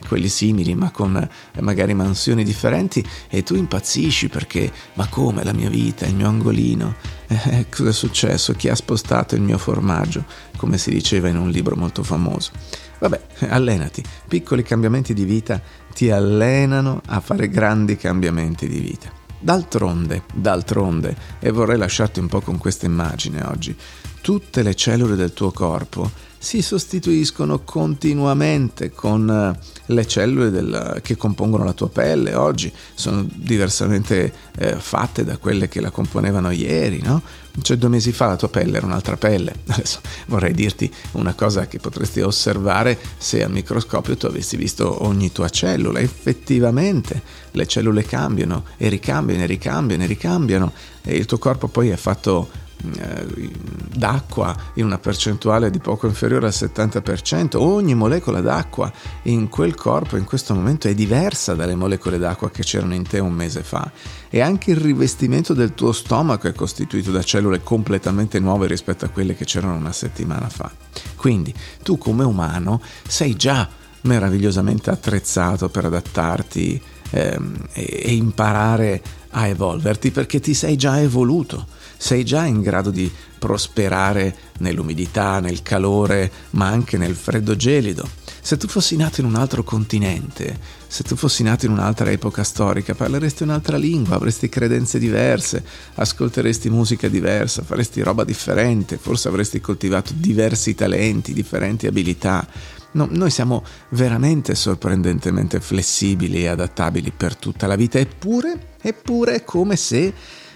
quelli 0.07 0.27
simili 0.27 0.75
ma 0.75 0.91
con 0.91 1.15
eh, 1.15 1.61
magari 1.61 1.93
mansioni 1.93 2.43
differenti 2.43 3.05
e 3.29 3.43
tu 3.43 3.55
impazzisci 3.55 4.29
perché 4.29 4.71
ma 4.93 5.07
come 5.07 5.43
la 5.43 5.53
mia 5.53 5.69
vita, 5.69 6.05
il 6.05 6.15
mio 6.15 6.27
angolino, 6.27 6.95
eh, 7.27 7.67
cosa 7.69 7.89
è 7.89 7.93
successo, 7.93 8.53
chi 8.53 8.69
ha 8.69 8.75
spostato 8.75 9.35
il 9.35 9.41
mio 9.41 9.57
formaggio, 9.57 10.25
come 10.57 10.77
si 10.77 10.89
diceva 10.89 11.27
in 11.27 11.37
un 11.37 11.49
libro 11.49 11.75
molto 11.75 12.03
famoso. 12.03 12.51
Vabbè, 12.99 13.21
allenati. 13.49 14.03
Piccoli 14.27 14.61
cambiamenti 14.63 15.13
di 15.13 15.23
vita 15.23 15.59
ti 15.93 16.11
allenano 16.11 17.01
a 17.07 17.19
fare 17.19 17.49
grandi 17.49 17.97
cambiamenti 17.97 18.67
di 18.67 18.79
vita. 18.79 19.11
D'altronde, 19.39 20.23
d'altronde, 20.33 21.15
e 21.39 21.49
vorrei 21.49 21.77
lasciarti 21.77 22.19
un 22.19 22.27
po' 22.27 22.41
con 22.41 22.59
questa 22.59 22.85
immagine 22.85 23.43
oggi, 23.43 23.75
tutte 24.21 24.61
le 24.61 24.75
cellule 24.75 25.15
del 25.15 25.33
tuo 25.33 25.51
corpo 25.51 26.29
si 26.43 26.63
sostituiscono 26.63 27.59
continuamente 27.59 28.89
con 28.89 29.29
eh, 29.29 29.59
le 29.85 30.07
cellule 30.07 30.49
del, 30.49 30.99
che 31.03 31.15
compongono 31.15 31.63
la 31.63 31.73
tua 31.73 31.89
pelle 31.89 32.33
oggi, 32.33 32.73
sono 32.95 33.23
diversamente 33.31 34.33
eh, 34.57 34.75
fatte 34.77 35.23
da 35.23 35.37
quelle 35.37 35.67
che 35.67 35.79
la 35.79 35.91
componevano 35.91 36.49
ieri, 36.49 36.99
no? 37.03 37.21
Cioè 37.61 37.77
due 37.77 37.89
mesi 37.89 38.11
fa 38.11 38.25
la 38.25 38.37
tua 38.37 38.49
pelle 38.49 38.77
era 38.77 38.87
un'altra 38.87 39.17
pelle. 39.17 39.53
Adesso 39.69 39.99
vorrei 40.27 40.55
dirti 40.55 40.91
una 41.11 41.35
cosa 41.35 41.67
che 41.67 41.77
potresti 41.77 42.21
osservare 42.21 42.97
se 43.19 43.43
al 43.43 43.51
microscopio 43.51 44.17
tu 44.17 44.25
avessi 44.25 44.57
visto 44.57 45.05
ogni 45.05 45.31
tua 45.31 45.47
cellula. 45.47 45.99
Effettivamente 45.99 47.21
le 47.51 47.67
cellule 47.67 48.03
cambiano 48.03 48.63
e 48.77 48.89
ricambiano 48.89 49.43
e 49.43 49.45
ricambiano 49.45 50.03
e 50.03 50.07
ricambiano 50.07 50.73
e 51.03 51.15
il 51.15 51.25
tuo 51.25 51.37
corpo 51.37 51.67
poi 51.67 51.89
è 51.89 51.97
fatto 51.97 52.49
d'acqua 52.81 54.55
in 54.75 54.85
una 54.85 54.97
percentuale 54.97 55.69
di 55.69 55.79
poco 55.79 56.07
inferiore 56.07 56.47
al 56.47 56.53
70%, 56.55 57.57
ogni 57.57 57.93
molecola 57.93 58.41
d'acqua 58.41 58.91
in 59.23 59.49
quel 59.49 59.75
corpo 59.75 60.17
in 60.17 60.25
questo 60.25 60.53
momento 60.53 60.87
è 60.87 60.93
diversa 60.93 61.53
dalle 61.53 61.75
molecole 61.75 62.17
d'acqua 62.17 62.49
che 62.49 62.63
c'erano 62.63 62.93
in 62.93 63.07
te 63.07 63.19
un 63.19 63.33
mese 63.33 63.63
fa 63.63 63.91
e 64.29 64.41
anche 64.41 64.71
il 64.71 64.77
rivestimento 64.77 65.53
del 65.53 65.73
tuo 65.73 65.91
stomaco 65.91 66.47
è 66.47 66.53
costituito 66.53 67.11
da 67.11 67.23
cellule 67.23 67.61
completamente 67.61 68.39
nuove 68.39 68.67
rispetto 68.67 69.05
a 69.05 69.09
quelle 69.09 69.35
che 69.35 69.45
c'erano 69.45 69.75
una 69.75 69.91
settimana 69.91 70.49
fa. 70.49 70.71
Quindi 71.15 71.53
tu 71.83 71.97
come 71.97 72.23
umano 72.23 72.81
sei 73.07 73.35
già 73.35 73.67
meravigliosamente 74.01 74.89
attrezzato 74.89 75.69
per 75.69 75.85
adattarti 75.85 76.81
ehm, 77.11 77.67
e, 77.73 78.01
e 78.03 78.13
imparare 78.13 79.01
a 79.31 79.47
evolverti 79.47 80.11
perché 80.11 80.39
ti 80.39 80.53
sei 80.53 80.75
già 80.75 80.99
evoluto 80.99 81.79
sei 82.01 82.25
già 82.25 82.45
in 82.45 82.61
grado 82.61 82.89
di 82.89 83.09
prosperare 83.37 84.35
nell'umidità, 84.57 85.39
nel 85.39 85.61
calore, 85.61 86.31
ma 86.51 86.65
anche 86.65 86.97
nel 86.97 87.13
freddo 87.13 87.55
gelido. 87.55 88.09
Se 88.41 88.57
tu 88.57 88.67
fossi 88.67 88.95
nato 88.95 89.21
in 89.21 89.27
un 89.27 89.35
altro 89.35 89.63
continente, 89.63 90.57
se 90.87 91.03
tu 91.03 91.15
fossi 91.15 91.43
nato 91.43 91.67
in 91.67 91.73
un'altra 91.73 92.09
epoca 92.09 92.43
storica, 92.43 92.95
parleresti 92.95 93.43
un'altra 93.43 93.77
lingua, 93.77 94.15
avresti 94.15 94.49
credenze 94.49 94.97
diverse, 94.97 95.63
ascolteresti 95.93 96.71
musica 96.71 97.07
diversa, 97.07 97.61
faresti 97.61 98.01
roba 98.01 98.23
differente, 98.23 98.97
forse 98.97 99.27
avresti 99.27 99.61
coltivato 99.61 100.11
diversi 100.15 100.73
talenti, 100.73 101.33
differenti 101.33 101.85
abilità. 101.85 102.47
No, 102.93 103.07
noi 103.09 103.29
siamo 103.29 103.63
veramente 103.89 104.53
sorprendentemente 104.53 105.61
flessibili 105.61 106.43
e 106.43 106.47
adattabili 106.47 107.11
per 107.11 107.35
tutta 107.35 107.67
la 107.67 107.75
vita, 107.75 107.99
eppure, 107.99 108.75
eppure 108.81 109.35
è 109.35 109.43
come 109.43 109.77
se 109.77 110.13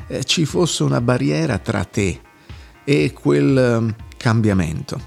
eh, 0.08 0.24
ci 0.26 0.46
fosse 0.46 0.84
una 0.84 1.00
barriera 1.00 1.58
tra 1.60 1.84
te 1.86 2.20
e 2.84 3.14
quel 3.14 3.58
ehm, 3.58 3.96
cambiamento, 4.18 5.00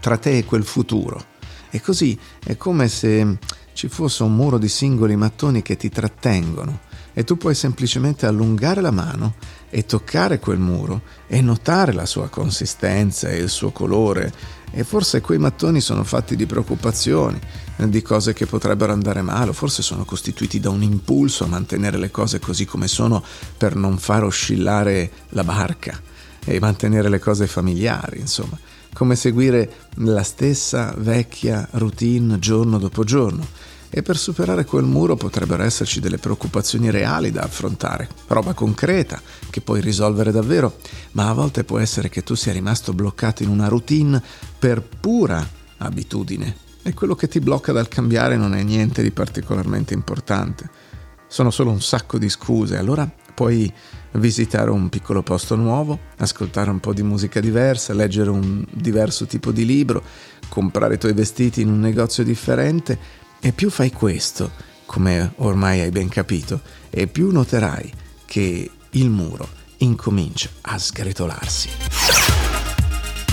tra 0.00 0.18
te 0.18 0.38
e 0.38 0.44
quel 0.44 0.64
futuro. 0.64 1.36
E 1.70 1.80
così 1.80 2.18
è 2.44 2.56
come 2.56 2.88
se 2.88 3.38
ci 3.72 3.88
fosse 3.88 4.22
un 4.22 4.34
muro 4.34 4.58
di 4.58 4.68
singoli 4.68 5.16
mattoni 5.16 5.62
che 5.62 5.76
ti 5.76 5.88
trattengono. 5.88 6.86
E 7.12 7.24
tu 7.24 7.36
puoi 7.36 7.54
semplicemente 7.54 8.26
allungare 8.26 8.80
la 8.80 8.92
mano 8.92 9.34
e 9.70 9.84
toccare 9.84 10.38
quel 10.38 10.58
muro 10.58 11.02
e 11.26 11.40
notare 11.40 11.92
la 11.92 12.06
sua 12.06 12.28
consistenza 12.28 13.28
e 13.28 13.38
il 13.38 13.48
suo 13.48 13.72
colore 13.72 14.32
e 14.70 14.84
forse 14.84 15.20
quei 15.20 15.38
mattoni 15.38 15.80
sono 15.80 16.04
fatti 16.04 16.36
di 16.36 16.46
preoccupazioni, 16.46 17.38
di 17.76 18.02
cose 18.02 18.32
che 18.32 18.46
potrebbero 18.46 18.92
andare 18.92 19.22
male, 19.22 19.50
o 19.50 19.52
forse 19.52 19.82
sono 19.82 20.04
costituiti 20.04 20.60
da 20.60 20.70
un 20.70 20.82
impulso 20.82 21.44
a 21.44 21.48
mantenere 21.48 21.96
le 21.98 22.10
cose 22.10 22.38
così 22.38 22.64
come 22.64 22.88
sono 22.88 23.22
per 23.56 23.76
non 23.76 23.98
far 23.98 24.24
oscillare 24.24 25.10
la 25.30 25.44
barca 25.44 26.00
e 26.44 26.60
mantenere 26.60 27.08
le 27.08 27.18
cose 27.18 27.46
familiari, 27.46 28.20
insomma, 28.20 28.58
come 28.92 29.16
seguire 29.16 29.70
la 29.96 30.22
stessa 30.22 30.94
vecchia 30.96 31.68
routine 31.72 32.38
giorno 32.38 32.78
dopo 32.78 33.04
giorno 33.04 33.46
e 33.90 34.02
per 34.02 34.16
superare 34.16 34.64
quel 34.64 34.84
muro 34.84 35.16
potrebbero 35.16 35.62
esserci 35.62 36.00
delle 36.00 36.18
preoccupazioni 36.18 36.90
reali 36.90 37.30
da 37.30 37.42
affrontare, 37.42 38.08
roba 38.26 38.52
concreta 38.52 39.20
che 39.50 39.60
puoi 39.60 39.80
risolvere 39.80 40.30
davvero, 40.30 40.76
ma 41.12 41.28
a 41.28 41.32
volte 41.32 41.64
può 41.64 41.78
essere 41.78 42.08
che 42.08 42.22
tu 42.22 42.34
sia 42.34 42.52
rimasto 42.52 42.92
bloccato 42.92 43.42
in 43.42 43.48
una 43.48 43.68
routine 43.68 44.22
per 44.58 44.82
pura 44.82 45.46
abitudine 45.78 46.66
e 46.82 46.94
quello 46.94 47.14
che 47.14 47.28
ti 47.28 47.40
blocca 47.40 47.72
dal 47.72 47.88
cambiare 47.88 48.36
non 48.36 48.54
è 48.54 48.62
niente 48.62 49.02
di 49.02 49.10
particolarmente 49.10 49.94
importante. 49.94 50.70
Sono 51.26 51.50
solo 51.50 51.70
un 51.70 51.82
sacco 51.82 52.18
di 52.18 52.28
scuse, 52.28 52.78
allora 52.78 53.10
puoi 53.34 53.70
visitare 54.12 54.70
un 54.70 54.88
piccolo 54.88 55.22
posto 55.22 55.54
nuovo, 55.54 55.98
ascoltare 56.16 56.70
un 56.70 56.80
po' 56.80 56.94
di 56.94 57.02
musica 57.02 57.40
diversa, 57.40 57.92
leggere 57.92 58.30
un 58.30 58.64
diverso 58.72 59.26
tipo 59.26 59.52
di 59.52 59.64
libro, 59.66 60.02
comprare 60.48 60.94
i 60.94 60.98
tuoi 60.98 61.12
vestiti 61.12 61.60
in 61.60 61.68
un 61.68 61.78
negozio 61.78 62.24
differente 62.24 62.98
e 63.40 63.52
più 63.52 63.70
fai 63.70 63.90
questo, 63.90 64.50
come 64.86 65.32
ormai 65.36 65.80
hai 65.80 65.90
ben 65.90 66.08
capito, 66.08 66.60
e 66.90 67.06
più 67.06 67.30
noterai 67.30 67.92
che 68.24 68.70
il 68.90 69.10
muro 69.10 69.48
incomincia 69.78 70.48
a 70.62 70.78
sgretolarsi. 70.78 71.68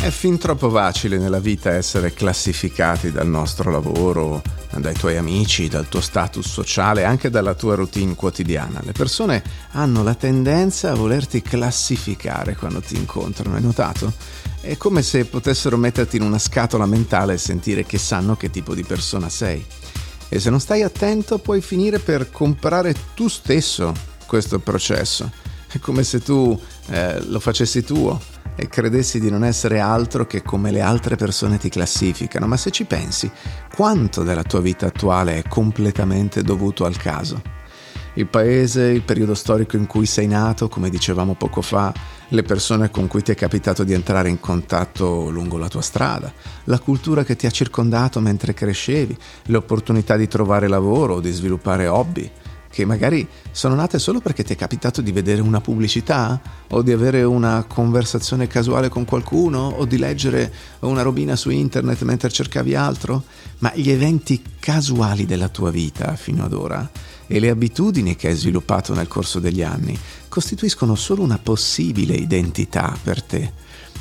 È 0.02 0.10
fin 0.12 0.38
troppo 0.38 0.70
facile 0.70 1.18
nella 1.18 1.40
vita 1.40 1.72
essere 1.72 2.14
classificati 2.14 3.12
dal 3.12 3.28
nostro 3.28 3.72
lavoro, 3.72 4.44
dai 4.78 4.94
tuoi 4.94 5.18
amici, 5.18 5.68
dal 5.68 5.88
tuo 5.88 6.02
status 6.02 6.48
sociale, 6.48 7.06
anche 7.06 7.32
dalla 7.32 7.56
tua 7.56 7.74
routine 7.74 8.14
quotidiana. 8.14 8.82
Le 8.84 8.92
persone 8.92 9.42
hanno 9.72 10.04
la 10.04 10.14
tendenza 10.14 10.92
a 10.92 10.96
volerti 10.96 11.42
classificare 11.42 12.56
quando 12.56 12.82
ti 12.82 12.96
incontrano, 12.96 13.56
hai 13.56 13.64
notato? 13.64 14.14
È 14.62 14.78
come 14.78 15.02
se 15.02 15.26
potessero 15.26 15.78
metterti 15.78 16.18
in 16.18 16.24
una 16.24 16.40
scatola 16.40 16.86
mentale 16.86 17.34
e 17.34 17.38
sentire 17.40 17.84
che 17.84 17.98
sanno 17.98 18.36
che 18.36 18.52
tipo 18.52 18.76
di 18.76 18.84
persona 18.84 19.30
sei 19.30 19.66
e 20.30 20.40
se 20.40 20.50
non 20.50 20.60
stai 20.60 20.84
attento 20.84 21.38
puoi 21.38 21.62
finire 21.62 22.00
per 22.00 22.32
comprare 22.32 22.96
tu 23.14 23.28
stesso 23.28 23.94
questo 24.26 24.60
processo. 24.60 25.32
È 25.68 25.80
come 25.80 26.04
se 26.04 26.22
tu 26.22 26.60
eh, 26.88 27.22
lo 27.26 27.40
facessi 27.40 27.84
tuo 27.84 28.20
e 28.56 28.68
credessi 28.68 29.20
di 29.20 29.30
non 29.30 29.44
essere 29.44 29.80
altro 29.80 30.26
che 30.26 30.42
come 30.42 30.72
le 30.72 30.82
altre 30.82 31.16
persone 31.16 31.58
ti 31.58 31.70
classificano, 31.70 32.48
ma 32.48 32.58
se 32.58 32.72
ci 32.72 32.86
pensi, 32.86 33.30
quanto 33.76 34.24
della 34.24 34.44
tua 34.44 34.62
vita 34.62 34.88
attuale 34.88 35.38
è 35.38 35.48
completamente 35.48 36.42
dovuto 36.42 36.86
al 36.86 36.96
caso? 36.96 37.55
Il 38.16 38.28
paese, 38.28 38.84
il 38.84 39.02
periodo 39.02 39.34
storico 39.34 39.76
in 39.78 39.88
cui 39.88 40.06
sei 40.06 40.28
nato, 40.28 40.68
come 40.70 40.90
dicevamo 40.90 41.36
poco 41.36 41.62
fa, 41.62 41.94
le 42.30 42.44
persone 42.44 42.90
con 42.90 43.08
cui 43.08 43.22
ti 43.22 43.32
è 43.32 43.36
capitato 43.36 43.84
di 43.84 43.94
entrare 43.94 44.30
in 44.30 44.40
contatto 44.40 45.30
lungo 45.30 45.58
la 45.58 45.68
tua 45.68 45.82
strada, 45.82 46.32
la 46.66 46.80
cultura 46.80 47.24
che 47.24 47.36
ti 47.36 47.46
ha 47.46 47.52
circondato 47.52 48.20
mentre 48.20 48.54
crescevi, 48.54 49.18
le 49.46 49.58
opportunità 49.58 50.16
di 50.16 50.28
trovare 50.28 50.68
lavoro 50.68 51.16
o 51.16 51.20
di 51.20 51.32
sviluppare 51.32 51.88
hobby, 51.88 52.30
che 52.70 52.86
magari 52.86 53.26
sono 53.52 53.76
nate 53.76 54.00
solo 54.00 54.20
perché 54.20 54.44
ti 54.44 54.54
è 54.54 54.58
capitato 54.58 55.02
di 55.02 55.12
vedere 55.12 55.42
una 55.42 55.62
pubblicità 55.62 56.42
o 56.70 56.82
di 56.82 56.92
avere 56.92 57.24
una 57.24 57.64
conversazione 57.68 58.48
casuale 58.48 58.90
con 58.90 59.06
qualcuno 59.06 59.68
o 59.78 59.86
di 59.86 59.98
leggere 59.98 60.52
una 60.80 61.02
robina 61.02 61.36
su 61.36 61.50
internet 61.50 62.02
mentre 62.04 62.30
cercavi 62.30 62.76
altro, 62.76 63.24
ma 63.60 63.72
gli 63.76 63.90
eventi 63.90 64.42
casuali 64.60 65.26
della 65.26 65.48
tua 65.48 65.72
vita 65.72 66.16
fino 66.16 66.44
ad 66.44 66.54
ora 66.54 66.90
e 67.28 67.40
le 67.40 67.50
abitudini 67.50 68.16
che 68.16 68.28
hai 68.28 68.36
sviluppato 68.36 68.94
nel 68.94 69.08
corso 69.08 69.40
degli 69.40 69.62
anni 69.62 69.98
costituiscono 70.30 70.96
solo 70.96 71.24
una 71.24 71.38
possibile 71.38 72.14
identità 72.14 72.98
per 73.02 73.22
te. 73.22 73.52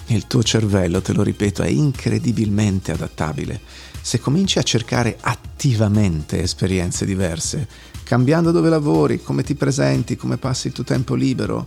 Il 0.07 0.27
tuo 0.27 0.43
cervello, 0.43 1.01
te 1.01 1.13
lo 1.13 1.23
ripeto, 1.23 1.63
è 1.63 1.69
incredibilmente 1.69 2.93
adattabile. 2.93 3.61
Se 4.01 4.21
cominci 4.21 4.59
a 4.59 4.63
cercare 4.63 5.17
attivamente 5.21 6.43
esperienze 6.43 7.07
diverse, 7.07 7.67
cambiando 8.03 8.51
dove 8.51 8.69
lavori, 8.69 9.23
come 9.23 9.43
ti 9.43 9.55
presenti, 9.55 10.17
come 10.17 10.37
passi 10.37 10.67
il 10.67 10.75
tuo 10.75 10.85
tempo 10.85 11.15
libero, 11.15 11.67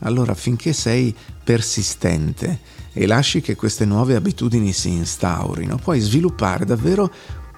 allora 0.00 0.34
finché 0.34 0.72
sei 0.72 1.14
persistente 1.42 2.60
e 2.92 3.06
lasci 3.06 3.40
che 3.40 3.56
queste 3.56 3.84
nuove 3.84 4.14
abitudini 4.14 4.72
si 4.72 4.90
instaurino, 4.90 5.76
puoi 5.76 6.00
sviluppare 6.00 6.64
davvero 6.64 7.10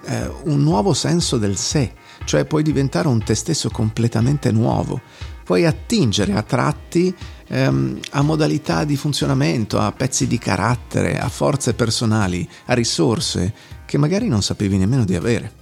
eh, 0.05 0.31
un 0.45 0.63
nuovo 0.63 0.95
senso 0.95 1.39
del 1.39 1.57
sé, 1.57 1.93
cioè 2.25 2.45
puoi 2.45 2.63
diventare 2.63 3.09
un 3.09 3.23
te 3.23 3.35
stesso 3.35 3.71
completamente 3.71 4.53
nuovo, 4.53 5.01
puoi 5.45 5.67
attingere 5.67 6.33
a 6.35 6.43
tratti 6.43 7.15
ehm, 7.49 7.99
a 8.11 8.23
modalità 8.23 8.85
di 8.85 8.97
funzionamento, 8.97 9.79
a 9.79 9.93
pezzi 9.93 10.27
di 10.27 10.39
carattere, 10.39 11.19
a 11.19 11.29
forze 11.29 11.75
personali, 11.75 12.49
a 12.67 12.75
risorse 12.75 13.53
che 13.85 13.99
magari 13.99 14.29
non 14.29 14.43
sapevi 14.43 14.79
nemmeno 14.79 15.05
di 15.05 15.17
avere. 15.17 15.53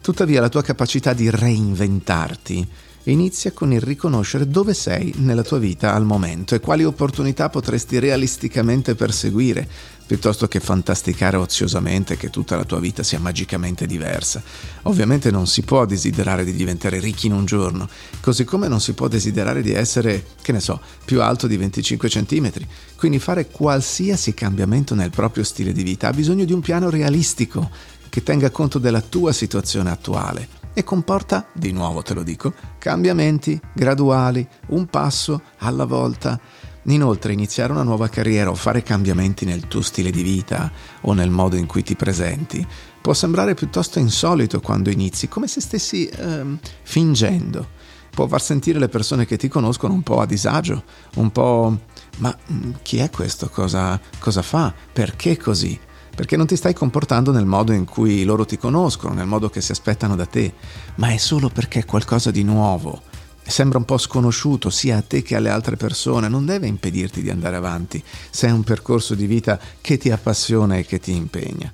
Tuttavia 0.00 0.40
la 0.40 0.48
tua 0.48 0.62
capacità 0.62 1.12
di 1.12 1.30
reinventarti 1.30 2.68
Inizia 3.06 3.50
con 3.50 3.72
il 3.72 3.80
riconoscere 3.80 4.46
dove 4.46 4.74
sei 4.74 5.12
nella 5.16 5.42
tua 5.42 5.58
vita 5.58 5.92
al 5.92 6.04
momento 6.04 6.54
e 6.54 6.60
quali 6.60 6.84
opportunità 6.84 7.48
potresti 7.48 7.98
realisticamente 7.98 8.94
perseguire, 8.94 9.68
piuttosto 10.06 10.46
che 10.46 10.60
fantasticare 10.60 11.36
oziosamente 11.36 12.16
che 12.16 12.30
tutta 12.30 12.54
la 12.54 12.62
tua 12.62 12.78
vita 12.78 13.02
sia 13.02 13.18
magicamente 13.18 13.86
diversa. 13.86 14.40
Ovviamente 14.82 15.32
non 15.32 15.48
si 15.48 15.62
può 15.62 15.84
desiderare 15.84 16.44
di 16.44 16.52
diventare 16.52 17.00
ricchi 17.00 17.26
in 17.26 17.32
un 17.32 17.44
giorno, 17.44 17.88
così 18.20 18.44
come 18.44 18.68
non 18.68 18.80
si 18.80 18.92
può 18.92 19.08
desiderare 19.08 19.62
di 19.62 19.72
essere, 19.72 20.24
che 20.40 20.52
ne 20.52 20.60
so, 20.60 20.80
più 21.04 21.22
alto 21.22 21.48
di 21.48 21.56
25 21.56 22.08
cm. 22.08 22.52
Quindi 22.94 23.18
fare 23.18 23.48
qualsiasi 23.48 24.32
cambiamento 24.32 24.94
nel 24.94 25.10
proprio 25.10 25.42
stile 25.42 25.72
di 25.72 25.82
vita 25.82 26.06
ha 26.06 26.12
bisogno 26.12 26.44
di 26.44 26.52
un 26.52 26.60
piano 26.60 26.88
realistico 26.88 27.68
che 28.08 28.22
tenga 28.22 28.50
conto 28.50 28.78
della 28.78 29.00
tua 29.00 29.32
situazione 29.32 29.90
attuale 29.90 30.61
e 30.74 30.84
comporta, 30.84 31.46
di 31.52 31.72
nuovo 31.72 32.02
te 32.02 32.14
lo 32.14 32.22
dico, 32.22 32.52
cambiamenti 32.78 33.60
graduali, 33.72 34.46
un 34.68 34.86
passo 34.86 35.42
alla 35.58 35.84
volta. 35.84 36.40
Inoltre 36.86 37.32
iniziare 37.32 37.72
una 37.72 37.84
nuova 37.84 38.08
carriera 38.08 38.50
o 38.50 38.54
fare 38.54 38.82
cambiamenti 38.82 39.44
nel 39.44 39.68
tuo 39.68 39.82
stile 39.82 40.10
di 40.10 40.22
vita 40.22 40.70
o 41.02 41.12
nel 41.12 41.30
modo 41.30 41.54
in 41.54 41.66
cui 41.66 41.84
ti 41.84 41.94
presenti 41.94 42.66
può 43.02 43.12
sembrare 43.12 43.54
piuttosto 43.54 43.98
insolito 43.98 44.60
quando 44.60 44.88
inizi, 44.88 45.28
come 45.28 45.48
se 45.48 45.60
stessi 45.60 46.06
ehm, 46.06 46.58
fingendo. 46.82 47.80
Può 48.10 48.26
far 48.26 48.40
sentire 48.40 48.78
le 48.78 48.88
persone 48.88 49.26
che 49.26 49.36
ti 49.36 49.48
conoscono 49.48 49.92
un 49.92 50.02
po' 50.02 50.20
a 50.20 50.26
disagio, 50.26 50.84
un 51.16 51.30
po' 51.30 51.78
ma 52.18 52.36
mm, 52.52 52.72
chi 52.82 52.98
è 52.98 53.10
questo? 53.10 53.48
Cosa, 53.48 54.00
cosa 54.18 54.42
fa? 54.42 54.72
Perché 54.92 55.36
così? 55.36 55.78
Perché 56.14 56.36
non 56.36 56.46
ti 56.46 56.56
stai 56.56 56.74
comportando 56.74 57.32
nel 57.32 57.46
modo 57.46 57.72
in 57.72 57.84
cui 57.84 58.24
loro 58.24 58.44
ti 58.44 58.58
conoscono, 58.58 59.14
nel 59.14 59.26
modo 59.26 59.48
che 59.48 59.60
si 59.60 59.72
aspettano 59.72 60.16
da 60.16 60.26
te, 60.26 60.52
ma 60.96 61.08
è 61.08 61.16
solo 61.16 61.48
perché 61.48 61.80
è 61.80 61.84
qualcosa 61.84 62.30
di 62.30 62.42
nuovo. 62.42 63.02
Sembra 63.44 63.78
un 63.78 63.84
po' 63.84 63.98
sconosciuto 63.98 64.70
sia 64.70 64.98
a 64.98 65.02
te 65.02 65.22
che 65.22 65.34
alle 65.34 65.50
altre 65.50 65.76
persone, 65.76 66.28
non 66.28 66.46
deve 66.46 66.68
impedirti 66.68 67.22
di 67.22 67.30
andare 67.30 67.56
avanti 67.56 68.02
se 68.30 68.46
è 68.46 68.50
un 68.50 68.62
percorso 68.62 69.14
di 69.14 69.26
vita 69.26 69.58
che 69.80 69.98
ti 69.98 70.10
appassiona 70.10 70.76
e 70.76 70.86
che 70.86 71.00
ti 71.00 71.12
impegna. 71.12 71.72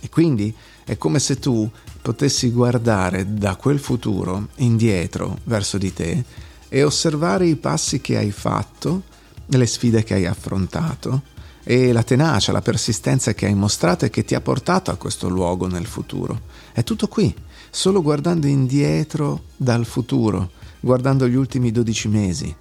E 0.00 0.08
quindi 0.08 0.54
è 0.84 0.98
come 0.98 1.18
se 1.18 1.38
tu 1.38 1.68
potessi 2.02 2.50
guardare 2.50 3.34
da 3.34 3.56
quel 3.56 3.78
futuro 3.78 4.48
indietro 4.56 5.38
verso 5.44 5.78
di 5.78 5.92
te 5.92 6.24
e 6.68 6.82
osservare 6.84 7.46
i 7.46 7.56
passi 7.56 8.00
che 8.00 8.16
hai 8.16 8.30
fatto, 8.30 9.02
le 9.46 9.66
sfide 9.66 10.04
che 10.04 10.14
hai 10.14 10.26
affrontato, 10.26 11.22
e 11.68 11.90
la 11.90 12.04
tenacia, 12.04 12.52
la 12.52 12.62
persistenza 12.62 13.34
che 13.34 13.46
hai 13.46 13.54
mostrato 13.54 14.04
e 14.04 14.10
che 14.10 14.24
ti 14.24 14.36
ha 14.36 14.40
portato 14.40 14.92
a 14.92 14.96
questo 14.96 15.28
luogo 15.28 15.66
nel 15.66 15.84
futuro. 15.84 16.42
È 16.72 16.84
tutto 16.84 17.08
qui, 17.08 17.34
solo 17.70 18.02
guardando 18.02 18.46
indietro 18.46 19.42
dal 19.56 19.84
futuro, 19.84 20.52
guardando 20.78 21.26
gli 21.26 21.34
ultimi 21.34 21.72
12 21.72 22.06
mesi. 22.06 22.54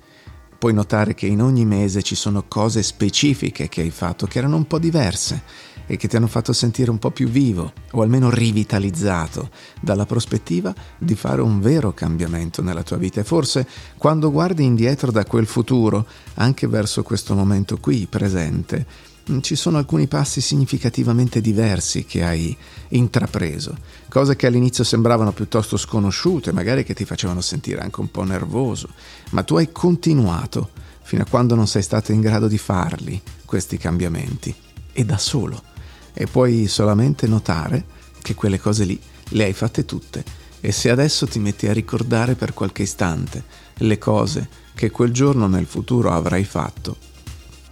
Puoi 0.58 0.74
notare 0.74 1.14
che 1.14 1.28
in 1.28 1.44
ogni 1.44 1.66
mese 1.66 2.02
ci 2.02 2.16
sono 2.16 2.46
cose 2.48 2.82
specifiche 2.82 3.70
che 3.70 3.82
hai 3.82 3.92
fatto 3.92 4.26
che 4.26 4.40
erano 4.40 4.56
un 4.56 4.66
po' 4.66 4.80
diverse 4.80 5.44
e 5.88 5.98
che 5.98 6.08
ti 6.08 6.16
hanno 6.16 6.28
fatto 6.28 6.54
sentire 6.54 6.90
un 6.90 7.00
po' 7.00 7.12
più 7.12 7.28
vivo 7.28 7.74
o 7.92 8.02
almeno 8.02 8.30
rivitalizzato 8.30 9.50
dalla 9.80 10.06
prospettiva 10.06 10.74
di 10.98 11.16
fare 11.16 11.42
un 11.42 11.60
vero 11.60 11.94
cambiamento 11.94 12.62
nella 12.62 12.84
tua 12.84 12.98
vita. 12.98 13.22
E 13.22 13.24
forse 13.24 13.68
quando 13.98 14.32
guardi 14.32 14.64
indietro 14.64 15.12
da 15.12 15.26
quel 15.26 15.46
futuro, 15.46 16.06
anche 16.36 16.68
verso 16.68 17.04
questo 17.04 17.36
momento 17.36 17.78
qui 17.78 18.08
presente, 18.10 18.86
mm, 19.30 19.40
ci 19.40 19.56
sono 19.56 19.78
alcuni 19.78 20.08
passi 20.08 20.42
significativamente 20.42 21.42
diversi 21.42 22.06
che 22.06 22.24
hai 22.24 22.56
intrapreso, 22.90 23.78
cose 24.10 24.36
che 24.36 24.48
all'inizio 24.48 24.84
sembravano 24.84 25.32
piuttosto 25.34 25.78
sconosciute, 25.78 26.52
magari 26.52 26.84
che 26.84 26.94
ti 26.94 27.06
facevano 27.06 27.42
sentire 27.42 27.82
anche 27.82 28.00
un 28.00 28.10
po' 28.10 28.24
nervoso, 28.24 28.90
ma 29.32 29.44
tu 29.44 29.56
hai 29.56 29.72
continuato 29.72 30.70
fino 31.02 31.22
a 31.22 31.28
quando 31.30 31.54
non 31.54 31.68
sei 31.68 31.84
stato 31.84 32.12
in 32.12 32.22
grado 32.22 32.48
di 32.48 32.58
farli, 32.58 33.22
questi 33.46 33.78
cambiamenti, 33.78 34.54
e 34.92 35.06
da 35.06 35.20
solo 35.20 35.74
e 36.16 36.26
puoi 36.26 36.68
solamente 36.68 37.28
notare 37.28 37.86
che 38.22 38.34
quelle 38.34 38.60
cose 38.60 38.86
lì 38.86 39.00
le 39.30 39.44
hai 39.44 39.54
fatte 39.54 39.86
tutte 39.86 40.24
e 40.60 40.72
se 40.72 40.90
adesso 40.90 41.28
ti 41.28 41.38
metti 41.38 41.68
a 41.68 41.74
ricordare 41.74 42.34
per 42.34 42.56
qualche 42.56 42.82
istante 42.82 43.44
le 43.76 44.00
cose 44.00 44.50
che 44.74 44.90
quel 44.90 45.12
giorno 45.12 45.46
nel 45.46 45.68
futuro 45.68 46.12
avrai 46.12 46.44
fatto, 46.44 46.98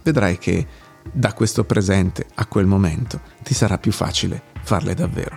vedrai 0.02 0.38
che 0.38 0.64
da 1.12 1.32
questo 1.32 1.64
presente 1.64 2.28
a 2.34 2.46
quel 2.46 2.66
momento 2.66 3.20
ti 3.42 3.52
sarà 3.52 3.78
più 3.78 3.90
facile 3.90 4.44
farle 4.62 4.94
davvero. 4.94 5.36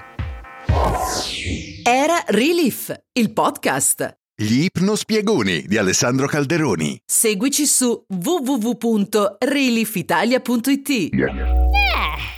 Era 1.84 2.24
Relief, 2.28 2.96
il 3.14 3.34
podcast. 3.34 4.18
Gli 4.40 4.66
ipnospiegoni 4.66 5.64
di 5.64 5.78
Alessandro 5.78 6.28
Calderoni. 6.28 7.00
Seguici 7.04 7.66
su 7.66 8.06
www.reliefitalia.it. 8.08 10.90
Yeah. 10.90 12.37